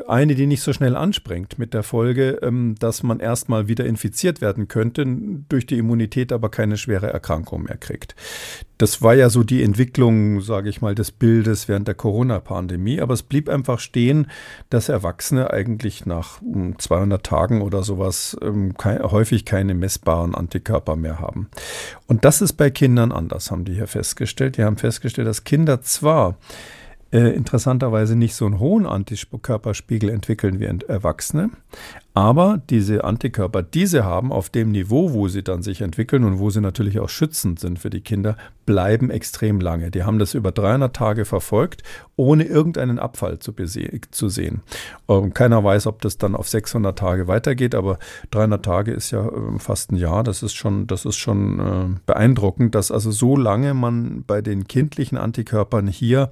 [0.07, 4.41] eine, die nicht so schnell anspringt, mit der Folge, ähm, dass man erstmal wieder infiziert
[4.41, 5.05] werden könnte,
[5.49, 8.15] durch die Immunität aber keine schwere Erkrankung mehr kriegt.
[8.79, 13.01] Das war ja so die Entwicklung, sage ich mal, des Bildes während der Corona-Pandemie.
[13.01, 14.27] Aber es blieb einfach stehen,
[14.69, 16.41] dass Erwachsene eigentlich nach
[16.77, 21.49] 200 hm, Tagen oder sowas ähm, häufig keine messbaren Antikörper mehr haben.
[22.07, 24.59] Und das ist bei Kindern anders, haben die hier festgestellt.
[24.59, 26.37] Die haben festgestellt, dass Kinder zwar
[27.17, 31.51] äh, interessanterweise nicht so einen hohen Antikörperspiegel entwickeln wie Erwachsene,
[32.17, 36.39] Aber diese Antikörper, die sie haben, auf dem Niveau, wo sie dann sich entwickeln und
[36.39, 39.91] wo sie natürlich auch schützend sind für die Kinder, bleiben extrem lange.
[39.91, 41.83] Die haben das über 300 Tage verfolgt,
[42.17, 44.63] ohne irgendeinen Abfall zu, zu sehen.
[45.11, 47.99] Ähm, keiner weiß, ob das dann auf 600 Tage weitergeht, aber
[48.31, 50.25] 300 Tage ist ja äh, fast ein Jahr.
[50.25, 54.67] Das ist schon, das ist schon äh, beeindruckend, dass also so lange man bei den
[54.67, 56.31] kindlichen Antikörpern hier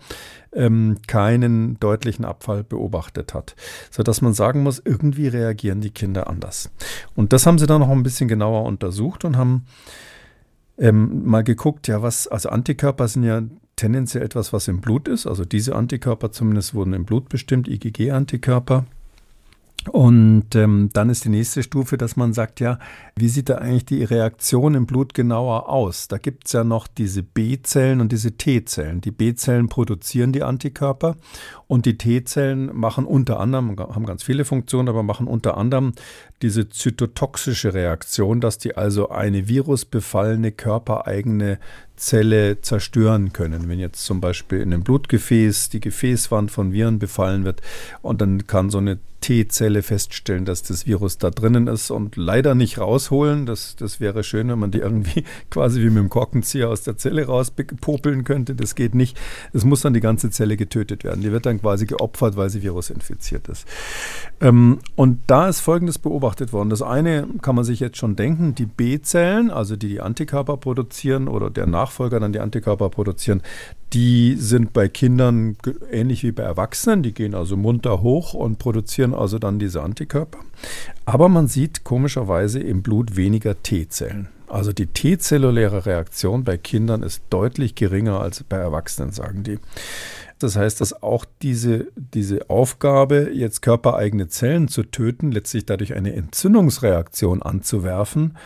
[0.55, 3.55] ähm, keinen deutlichen Abfall beobachtet hat.
[3.91, 6.70] Sodass man sagen muss, irgendwie reagieren die Kinder anders.
[7.14, 9.66] Und das haben sie dann noch ein bisschen genauer untersucht und haben
[10.79, 13.43] ähm, mal geguckt, ja, was, also Antikörper sind ja
[13.77, 15.27] tendenziell etwas, was im Blut ist.
[15.27, 18.85] Also diese Antikörper zumindest wurden im Blut bestimmt, IgG-Antikörper.
[19.91, 22.79] Und ähm, dann ist die nächste Stufe, dass man sagt, ja,
[23.16, 26.09] wie sieht da eigentlich die Reaktion im Blut genauer aus?
[26.09, 29.03] Da gibt es ja noch diese B-Zellen und diese T-Zellen.
[29.03, 31.16] Die B-Zellen produzieren die Antikörper
[31.67, 35.93] und die T-Zellen machen unter anderem, haben ganz viele Funktionen, aber machen unter anderem
[36.43, 41.59] diese zytotoxische Reaktion, dass die also eine virusbefallene körpereigene
[41.97, 43.69] Zelle zerstören können.
[43.69, 47.62] Wenn jetzt zum Beispiel in einem Blutgefäß die Gefäßwand von Viren befallen wird
[48.03, 52.55] und dann kann so eine T-Zelle feststellen, dass das Virus da drinnen ist und leider
[52.55, 53.47] nicht rausholen.
[53.47, 56.99] Das, das wäre schön, wenn man die irgendwie quasi wie mit dem Korkenzieher aus der
[56.99, 58.55] Zelle rauspopeln könnte.
[58.55, 59.19] Das geht nicht.
[59.55, 61.23] Es muss dann die ganze Zelle getötet werden.
[61.23, 63.67] Die wird dann quasi geopfert, weil sie virusinfiziert ist.
[64.41, 66.71] Ähm, und da ist Folgendes beobachtet worden.
[66.71, 71.29] Das eine kann man sich jetzt schon denken, die B-Zellen, also die die Antikörper produzieren
[71.29, 73.43] oder der Nachfolger dann die Antikörper produzieren,
[73.93, 75.57] die sind bei Kindern
[75.91, 77.03] ähnlich wie bei Erwachsenen.
[77.03, 80.39] Die gehen also munter hoch und produzieren also dann diese Antikörper.
[81.05, 84.29] Aber man sieht komischerweise im Blut weniger T-Zellen.
[84.49, 89.59] Also die T-zelluläre Reaktion bei Kindern ist deutlich geringer als bei Erwachsenen, sagen die.
[90.39, 96.14] Das heißt, dass auch diese, diese Aufgabe, jetzt körpereigene Zellen zu töten, letztlich dadurch eine
[96.14, 98.37] Entzündungsreaktion anzuwerfen,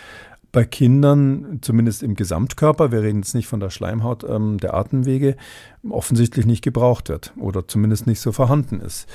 [0.50, 5.36] bei Kindern, zumindest im Gesamtkörper, wir reden jetzt nicht von der Schleimhaut ähm, der Atemwege,
[5.88, 9.06] offensichtlich nicht gebraucht wird oder zumindest nicht so vorhanden ist.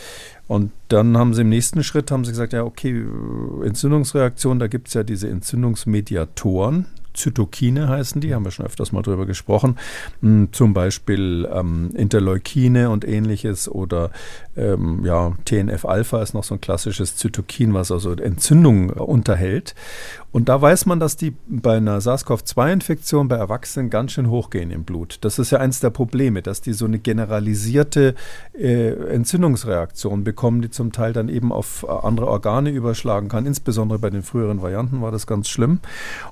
[0.47, 3.03] Und dann haben sie im nächsten Schritt haben sie gesagt, ja, okay,
[3.63, 9.01] Entzündungsreaktion, da gibt es ja diese Entzündungsmediatoren, Zytokine heißen die, haben wir schon öfters mal
[9.01, 9.77] drüber gesprochen.
[10.21, 14.11] Hm, zum Beispiel ähm, Interleukine und ähnliches oder
[14.55, 19.75] ähm, ja, TNF-Alpha ist noch so ein klassisches Zytokin, was also Entzündung unterhält.
[20.33, 24.83] Und da weiß man, dass die bei einer SARS-CoV-2-Infektion bei Erwachsenen ganz schön hochgehen im
[24.83, 25.19] Blut.
[25.21, 28.15] Das ist ja eins der Probleme, dass die so eine generalisierte
[28.57, 33.45] äh, Entzündungsreaktion bekommen, die zum Teil dann eben auf andere Organe überschlagen kann.
[33.45, 35.79] Insbesondere bei den früheren Varianten war das ganz schlimm.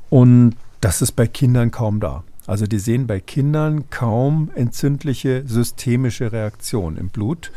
[0.09, 2.23] Und das ist bei Kindern kaum da.
[2.47, 7.51] Also die sehen bei Kindern kaum entzündliche systemische Reaktion im Blut.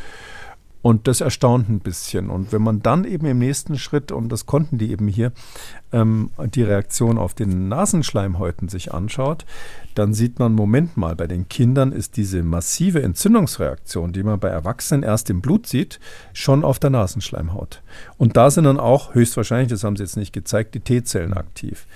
[0.83, 2.29] Und das erstaunt ein bisschen.
[2.29, 5.33] Und wenn man dann eben im nächsten Schritt, und das konnten die eben hier,
[5.93, 9.47] ähm, die Reaktion auf den Nasenschleimhäuten sich anschaut,
[9.95, 14.49] dann sieht man, Moment mal, bei den Kindern ist diese massive Entzündungsreaktion, die man bei
[14.49, 16.01] Erwachsenen erst im Blut sieht,
[16.35, 17.81] schon auf der Nasenschleimhaut.
[18.18, 21.87] Und da sind dann auch höchstwahrscheinlich, das haben sie jetzt nicht gezeigt, die T-Zellen aktiv.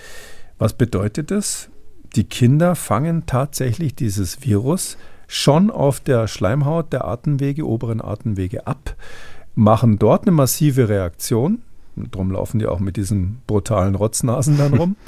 [0.58, 1.70] Was bedeutet das?
[2.16, 4.96] Die Kinder fangen tatsächlich dieses Virus
[5.28, 8.96] schon auf der Schleimhaut der Atemwege, oberen Atemwege ab,
[9.54, 11.62] machen dort eine massive Reaktion.
[11.96, 14.96] Darum laufen die auch mit diesen brutalen Rotznasen dann rum.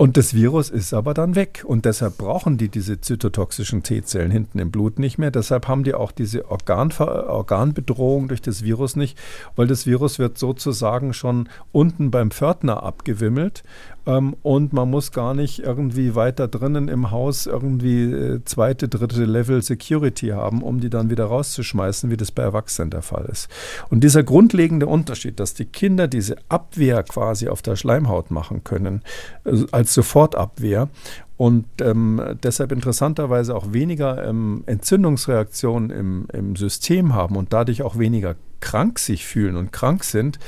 [0.00, 1.62] Und das Virus ist aber dann weg.
[1.66, 5.30] Und deshalb brauchen die diese zytotoxischen T-Zellen hinten im Blut nicht mehr.
[5.30, 9.18] Deshalb haben die auch diese Organ Organbedrohung durch das Virus nicht,
[9.56, 13.62] weil das Virus wird sozusagen schon unten beim Pförtner abgewimmelt
[14.06, 19.24] ähm, und man muss gar nicht irgendwie weiter drinnen im Haus irgendwie äh, zweite, dritte
[19.24, 23.48] Level Security haben, um die dann wieder rauszuschmeißen, wie das bei Erwachsenen der Fall ist.
[23.90, 29.02] Und dieser grundlegende Unterschied, dass die Kinder diese Abwehr quasi auf der Schleimhaut machen können,
[29.44, 30.88] äh, als Sofortabwehr
[31.40, 37.98] und ähm, deshalb interessanterweise auch weniger ähm, Entzündungsreaktionen im, im System haben und dadurch auch
[37.98, 40.38] weniger krank sich fühlen und krank sind,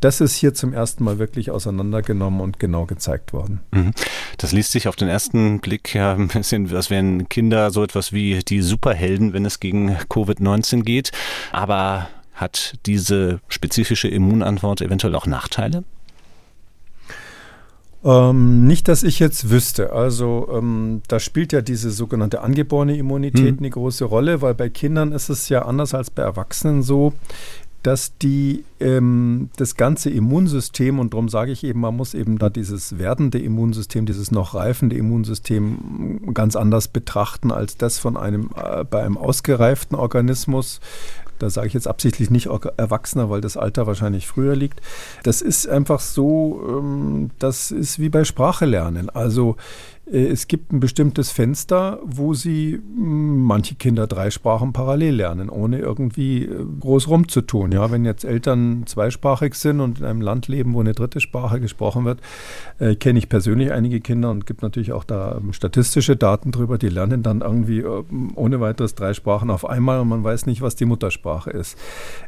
[0.00, 3.60] das ist hier zum ersten Mal wirklich auseinandergenommen und genau gezeigt worden.
[3.70, 3.92] Mhm.
[4.36, 8.12] Das liest sich auf den ersten Blick ja ein bisschen, als wären Kinder so etwas
[8.12, 11.10] wie die Superhelden, wenn es gegen Covid-19 geht.
[11.52, 15.84] Aber hat diese spezifische Immunantwort eventuell auch Nachteile?
[18.04, 19.92] Ähm, nicht, dass ich jetzt wüsste.
[19.92, 23.58] Also ähm, da spielt ja diese sogenannte angeborene Immunität hm.
[23.58, 27.14] eine große Rolle, weil bei Kindern ist es ja anders als bei Erwachsenen so,
[27.84, 32.48] dass die ähm, das ganze Immunsystem, und darum sage ich eben, man muss eben da
[32.48, 38.84] dieses werdende Immunsystem, dieses noch reifende Immunsystem ganz anders betrachten als das von einem äh,
[38.84, 40.80] bei einem ausgereiften Organismus.
[41.38, 44.80] Da sage ich jetzt absichtlich nicht Erwachsener, weil das Alter wahrscheinlich früher liegt.
[45.22, 49.10] Das ist einfach so, ähm, das ist wie bei Sprache lernen.
[49.10, 49.56] Also
[50.06, 55.78] es gibt ein bestimmtes Fenster, wo sie hm, manche Kinder drei Sprachen parallel lernen, ohne
[55.78, 57.72] irgendwie äh, groß rumzutun.
[57.72, 61.58] Ja, wenn jetzt Eltern zweisprachig sind und in einem Land leben, wo eine dritte Sprache
[61.58, 62.20] gesprochen wird,
[62.78, 66.76] äh, kenne ich persönlich einige Kinder und gibt natürlich auch da ähm, statistische Daten drüber.
[66.76, 70.60] Die lernen dann irgendwie äh, ohne weiteres drei Sprachen auf einmal und man weiß nicht,
[70.60, 71.78] was die Muttersprache ist.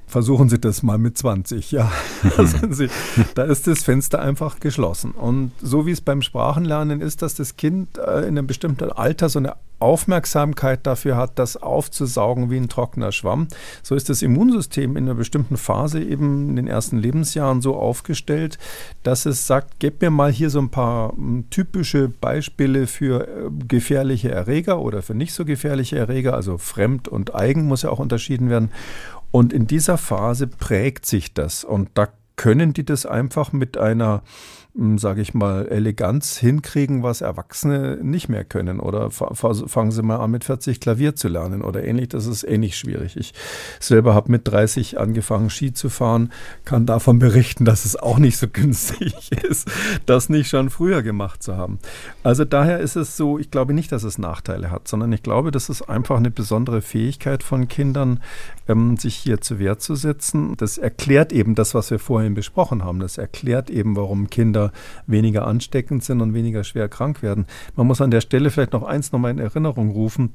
[0.07, 1.93] Versuchen Sie das mal mit 20, ja.
[2.71, 2.89] Sie,
[3.35, 5.11] da ist das Fenster einfach geschlossen.
[5.11, 8.93] Und so wie es beim Sprachenlernen ist, dass das Kind Kind äh, in einem bestimmten
[8.93, 13.49] Alter so eine Aufmerksamkeit dafür hat, das aufzusaugen wie ein trockener Schwamm.
[13.83, 18.59] So ist das Immunsystem in einer bestimmten Phase eben in den ersten Lebensjahren so aufgestellt,
[19.03, 23.51] dass es sagt, gib mir mal hier so ein paar hm, typische Beispiele für äh,
[23.67, 27.99] gefährliche Erreger oder für nicht so gefährliche Erreger, also fremd und eigen muss ja auch
[27.99, 28.71] unterschieden werden.
[29.33, 34.23] Und in dieser Phase prägt sich das und da können die das einfach mit einer
[34.97, 38.79] sage ich mal, Eleganz hinkriegen, was Erwachsene nicht mehr können.
[38.79, 42.09] Oder fangen Sie mal an, mit 40 Klavier zu lernen oder ähnlich.
[42.09, 43.17] Das ist ähnlich schwierig.
[43.17, 43.33] Ich
[43.81, 46.31] selber habe mit 30 angefangen, Ski zu fahren,
[46.67, 49.71] kann davon berichten, dass es auch nicht so günstig ist,
[50.05, 51.79] das nicht schon früher gemacht zu haben.
[52.23, 55.53] Also daher ist es so, ich glaube nicht, dass es Nachteile hat, sondern ich glaube,
[55.53, 58.21] das ist einfach eine besondere Fähigkeit von Kindern,
[58.69, 60.57] ähm, sich hier zur Wehr zu setzen.
[60.57, 63.01] Das erklärt eben das, was wir vorhin besprochen haben.
[63.01, 64.66] Das erklärt eben, warum Kinder
[65.07, 67.47] weniger ansteckend sind und weniger schwer krank werden.
[67.75, 70.33] Man muss an der Stelle vielleicht noch eins nochmal in Erinnerung rufen.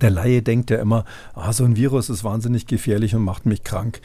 [0.00, 3.64] Der Laie denkt ja immer, ah, so ein Virus ist wahnsinnig gefährlich und macht mich
[3.64, 4.00] krank.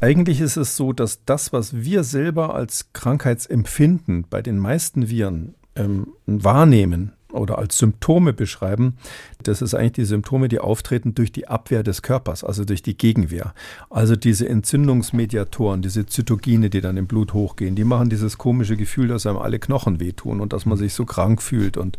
[0.00, 5.54] Eigentlich ist es so, dass das, was wir selber als Krankheitsempfinden bei den meisten Viren
[5.76, 8.96] ähm, wahrnehmen, oder als Symptome beschreiben.
[9.42, 12.96] Das ist eigentlich die Symptome, die auftreten durch die Abwehr des Körpers, also durch die
[12.96, 13.54] Gegenwehr.
[13.88, 19.08] Also diese Entzündungsmediatoren, diese Zytogine, die dann im Blut hochgehen, die machen dieses komische Gefühl,
[19.08, 21.98] dass einem alle Knochen wehtun und dass man sich so krank fühlt und,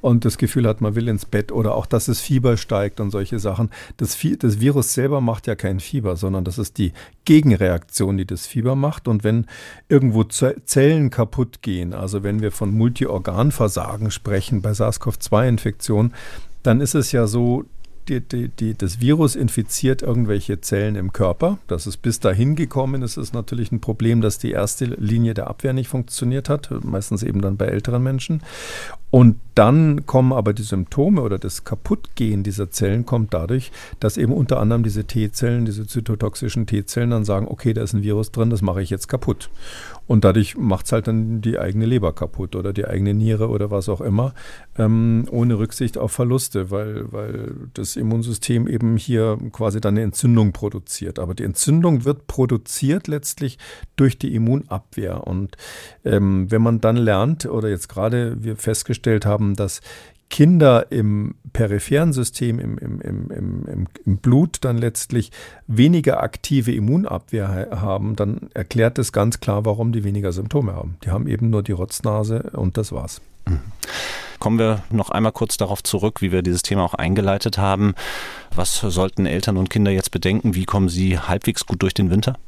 [0.00, 3.10] und das Gefühl hat, man will ins Bett oder auch, dass das Fieber steigt und
[3.10, 3.70] solche Sachen.
[3.96, 6.92] Das, das Virus selber macht ja kein Fieber, sondern das ist die
[7.24, 9.06] Gegenreaktion, die das Fieber macht.
[9.06, 9.46] Und wenn
[9.88, 16.12] irgendwo Zellen kaputt gehen, also wenn wir von Multiorganversagen sprechen, bei bei SARS-CoV-2-Infektion,
[16.62, 17.64] dann ist es ja so,
[18.08, 21.58] die, die, die, das Virus infiziert irgendwelche Zellen im Körper.
[21.68, 23.02] Das ist bis dahin gekommen.
[23.02, 27.22] Es ist natürlich ein Problem, dass die erste Linie der Abwehr nicht funktioniert hat, meistens
[27.22, 28.42] eben dann bei älteren Menschen.
[29.10, 34.32] Und dann kommen aber die Symptome oder das Kaputtgehen dieser Zellen kommt dadurch, dass eben
[34.32, 38.50] unter anderem diese T-Zellen, diese zytotoxischen T-Zellen dann sagen, okay, da ist ein Virus drin,
[38.50, 39.50] das mache ich jetzt kaputt.
[40.10, 43.70] Und dadurch macht es halt dann die eigene Leber kaputt oder die eigene Niere oder
[43.70, 44.34] was auch immer,
[44.76, 50.50] ähm, ohne Rücksicht auf Verluste, weil, weil das Immunsystem eben hier quasi dann eine Entzündung
[50.50, 51.20] produziert.
[51.20, 53.56] Aber die Entzündung wird produziert letztlich
[53.94, 55.28] durch die Immunabwehr.
[55.28, 55.56] Und
[56.04, 59.80] ähm, wenn man dann lernt, oder jetzt gerade wir festgestellt haben, dass
[60.30, 65.32] Kinder im peripheren System, im, im, im, im, Blut dann letztlich
[65.66, 70.96] weniger aktive Immunabwehr haben, dann erklärt es ganz klar, warum die weniger Symptome haben.
[71.04, 73.20] Die haben eben nur die Rotznase und das war's.
[73.46, 73.58] Mhm.
[74.38, 77.94] Kommen wir noch einmal kurz darauf zurück, wie wir dieses Thema auch eingeleitet haben.
[78.54, 80.54] Was sollten Eltern und Kinder jetzt bedenken?
[80.54, 82.38] Wie kommen sie halbwegs gut durch den Winter?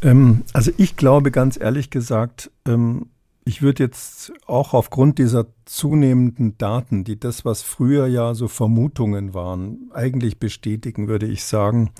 [0.00, 3.06] Ähm, also ich glaube ganz ehrlich gesagt, ähm,
[3.46, 9.34] ich würde jetzt auch aufgrund dieser zunehmenden Daten, die das, was früher ja so Vermutungen
[9.34, 11.92] waren, eigentlich bestätigen, würde ich sagen,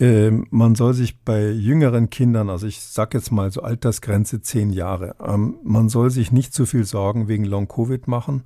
[0.00, 4.70] äh, man soll sich bei jüngeren Kindern, also ich sage jetzt mal so Altersgrenze zehn
[4.70, 8.42] Jahre, ähm, man soll sich nicht zu viel Sorgen wegen Long-Covid machen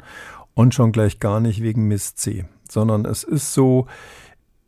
[0.53, 3.87] und schon gleich gar nicht wegen Miss C, sondern es ist so,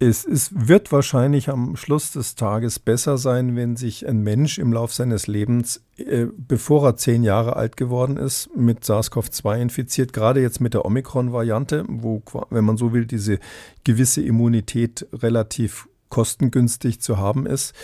[0.05, 4.73] es, es wird wahrscheinlich am Schluss des Tages besser sein, wenn sich ein Mensch im
[4.73, 10.41] Lauf seines Lebens, äh, bevor er zehn Jahre alt geworden ist, mit SARS-CoV-2 infiziert, gerade
[10.41, 13.39] jetzt mit der Omikron-Variante, wo, wenn man so will, diese
[13.85, 17.75] gewisse Immunität relativ kostengünstig zu haben ist,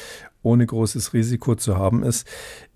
[0.42, 2.26] ohne großes Risiko zu haben ist.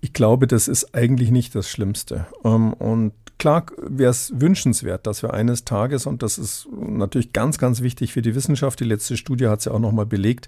[0.01, 2.27] Ich glaube, das ist eigentlich nicht das Schlimmste.
[2.43, 7.57] Ähm, und klar wäre es wünschenswert, dass wir eines Tages, und das ist natürlich ganz,
[7.57, 10.47] ganz wichtig für die Wissenschaft, die letzte Studie hat es ja auch nochmal belegt,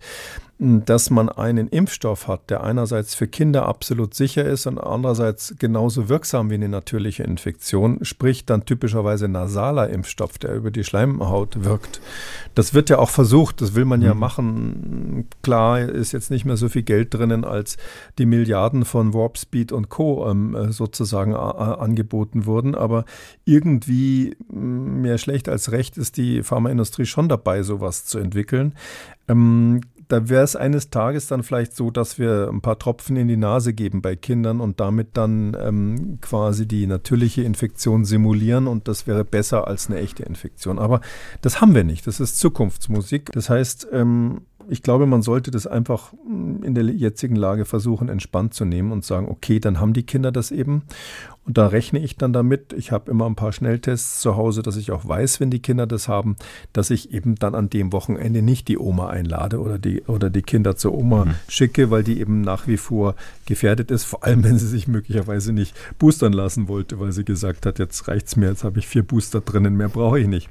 [0.59, 6.09] dass man einen Impfstoff hat, der einerseits für Kinder absolut sicher ist und andererseits genauso
[6.09, 12.01] wirksam wie eine natürliche Infektion, sprich dann typischerweise nasaler Impfstoff, der über die Schleimhaut wirkt.
[12.55, 14.19] Das wird ja auch versucht, das will man ja mhm.
[14.19, 15.27] machen.
[15.43, 17.77] Klar ist jetzt nicht mehr so viel Geld drinnen, als
[18.17, 20.27] die Milliarden von Warp Speed und Co.
[20.27, 23.05] Ähm, sozusagen äh, angeboten wurden, aber
[23.45, 28.73] irgendwie mm, mehr schlecht als recht ist die Pharmaindustrie schon dabei, sowas zu entwickeln.
[29.27, 33.27] Ähm, da wäre es eines Tages dann vielleicht so, dass wir ein paar Tropfen in
[33.27, 38.87] die Nase geben bei Kindern und damit dann ähm, quasi die natürliche Infektion simulieren und
[38.87, 40.79] das wäre besser als eine echte Infektion.
[40.79, 41.01] Aber
[41.41, 42.07] das haben wir nicht.
[42.07, 43.31] Das ist Zukunftsmusik.
[43.33, 48.09] Das heißt, ähm, ich glaube, man sollte das einfach mm, in der jetzigen Lage versuchen,
[48.09, 50.83] entspannt zu nehmen und sagen, okay, dann haben die Kinder das eben.
[51.47, 54.75] Und da rechne ich dann damit, ich habe immer ein paar Schnelltests zu Hause, dass
[54.75, 56.35] ich auch weiß, wenn die Kinder das haben,
[56.73, 60.41] dass ich eben dann an dem Wochenende nicht die Oma einlade oder die, oder die
[60.41, 61.35] Kinder zur Oma mhm.
[61.47, 65.53] schicke, weil die eben nach wie vor gefährdet ist, vor allem wenn sie sich möglicherweise
[65.53, 68.87] nicht boostern lassen wollte, weil sie gesagt hat, jetzt reicht es mir, jetzt habe ich
[68.87, 70.49] vier Booster drinnen, mehr brauche ich nicht.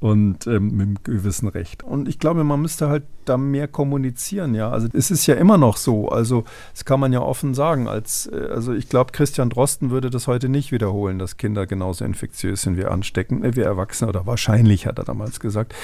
[0.00, 1.82] Und ähm, mit einem gewissen Recht.
[1.82, 4.68] Und ich glaube, man müsste halt da mehr kommunizieren, ja.
[4.68, 8.26] Also es ist ja immer noch so, also das kann man ja offen sagen, als,
[8.26, 12.04] äh, also ich glaube, Christian Drosten würde das heute heute nicht wiederholen, dass Kinder genauso
[12.04, 15.74] infektiös sind wie ansteckend, äh, wie Erwachsene oder wahrscheinlich, hat er damals gesagt.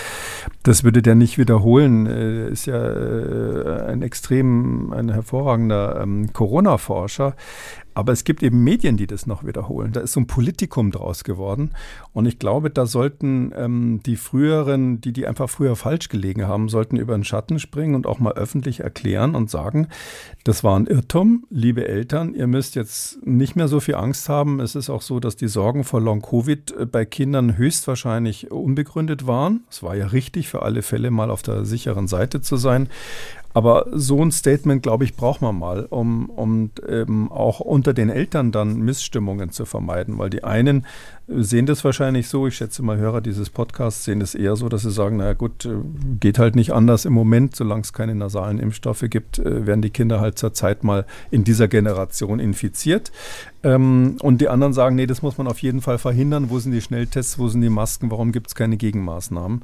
[0.62, 2.06] Das würde der nicht wiederholen.
[2.06, 7.34] Äh, ist ja äh, ein extrem, ein hervorragender ähm, Corona-Forscher.
[7.94, 9.92] Aber es gibt eben Medien, die das noch wiederholen.
[9.92, 11.70] Da ist so ein Politikum draus geworden.
[12.12, 16.68] Und ich glaube, da sollten ähm, die früheren, die, die einfach früher falsch gelegen haben,
[16.68, 19.88] sollten über den Schatten springen und auch mal öffentlich erklären und sagen,
[20.44, 24.60] das war ein Irrtum, liebe Eltern, ihr müsst jetzt nicht mehr so viel Angst haben.
[24.60, 29.64] Es ist auch so, dass die Sorgen vor Long-Covid äh, bei Kindern höchstwahrscheinlich unbegründet waren.
[29.70, 32.88] Es war ja richtig, für alle Fälle mal auf der sicheren Seite zu sein.
[33.52, 38.08] Aber so ein Statement, glaube ich, braucht man mal, um, um eben auch unter den
[38.08, 40.86] Eltern dann Missstimmungen zu vermeiden, weil die einen
[41.30, 44.82] sehen das wahrscheinlich so, ich schätze mal, Hörer dieses Podcasts sehen das eher so, dass
[44.82, 45.76] sie sagen, naja gut, äh,
[46.18, 49.90] geht halt nicht anders im Moment, solange es keine nasalen Impfstoffe gibt, äh, werden die
[49.90, 53.12] Kinder halt zur Zeit mal in dieser Generation infiziert.
[53.62, 56.50] Ähm, und die anderen sagen, nee, das muss man auf jeden Fall verhindern.
[56.50, 59.62] Wo sind die Schnelltests, wo sind die Masken, warum gibt es keine Gegenmaßnahmen?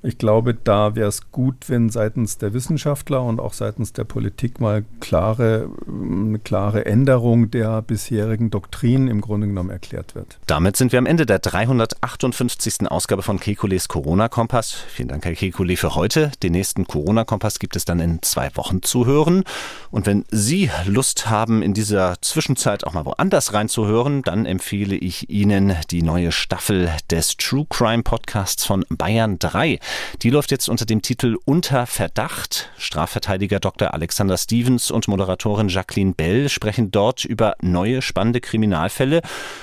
[0.00, 4.60] Ich glaube, da wäre es gut, wenn seitens der Wissenschaftler und auch seitens der Politik
[4.60, 10.38] mal klare, eine klare Änderung der bisherigen Doktrin im Grunde genommen erklärt wird.
[10.46, 12.88] Damit sind wir am Ende der 358.
[12.88, 14.70] Ausgabe von Kekules Corona-Kompass.
[14.70, 16.30] Vielen Dank, Herr Kekule, für heute.
[16.44, 19.42] Den nächsten Corona-Kompass gibt es dann in zwei Wochen zu hören.
[19.90, 25.28] Und wenn Sie Lust haben, in dieser Zwischenzeit auch mal woanders reinzuhören, dann empfehle ich
[25.28, 29.80] Ihnen die neue Staffel des True Crime Podcasts von Bayern 3.
[30.22, 32.70] Die läuft jetzt unter dem Titel Unter Verdacht.
[32.78, 33.94] Strafverteidiger Dr.
[33.94, 39.22] Alexander Stevens und Moderatorin Jacqueline Bell sprechen dort über neue spannende Kriminalfälle.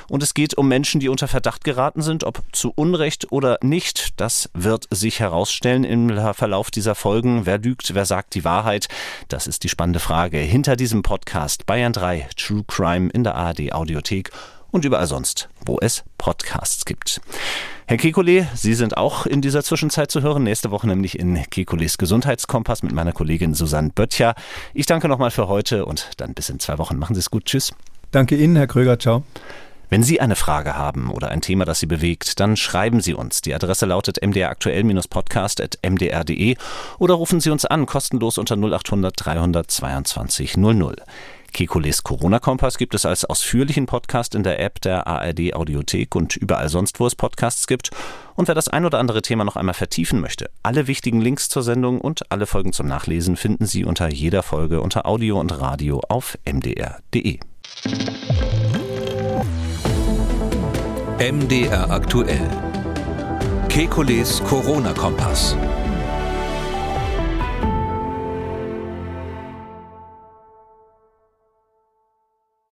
[0.10, 4.20] Und es geht um Menschen, die unter Verdacht geraten sind, ob zu Unrecht oder nicht,
[4.20, 7.46] das wird sich herausstellen im Verlauf dieser Folgen.
[7.46, 8.88] Wer lügt, wer sagt die Wahrheit?
[9.28, 10.38] Das ist die spannende Frage.
[10.38, 14.32] Hinter diesem Podcast Bayern 3 True Crime in der ARD Audiothek
[14.72, 17.22] und überall sonst, wo es Podcasts gibt.
[17.88, 20.42] Herr Kekulé, Sie sind auch in dieser Zwischenzeit zu hören.
[20.42, 24.34] Nächste Woche nämlich in Kekulés Gesundheitskompass mit meiner Kollegin Susanne Böttcher.
[24.74, 26.98] Ich danke nochmal für heute und dann bis in zwei Wochen.
[26.98, 27.46] Machen Sie es gut.
[27.46, 27.76] Tschüss.
[28.10, 28.98] Danke Ihnen, Herr Kröger.
[28.98, 29.22] Ciao.
[29.90, 33.44] Wenn Sie eine Frage haben oder ein Thema, das Sie bewegt, dann schreiben Sie uns.
[33.44, 36.56] Die Adresse lautet mdraktuell-podcast.mdr.de
[36.98, 40.96] oder rufen Sie uns an, kostenlos unter 0800 322 00.
[41.56, 46.68] Kekules Corona-Kompass gibt es als ausführlichen Podcast in der App der ARD Audiothek und überall
[46.68, 47.92] sonst, wo es Podcasts gibt.
[48.36, 51.64] Und wer das ein oder andere Thema noch einmal vertiefen möchte, alle wichtigen Links zur
[51.64, 56.02] Sendung und alle Folgen zum Nachlesen finden Sie unter jeder Folge unter Audio und Radio
[56.10, 57.40] auf mdr.de.
[61.20, 62.50] MDR aktuell.
[63.70, 65.56] Kekules Corona-Kompass.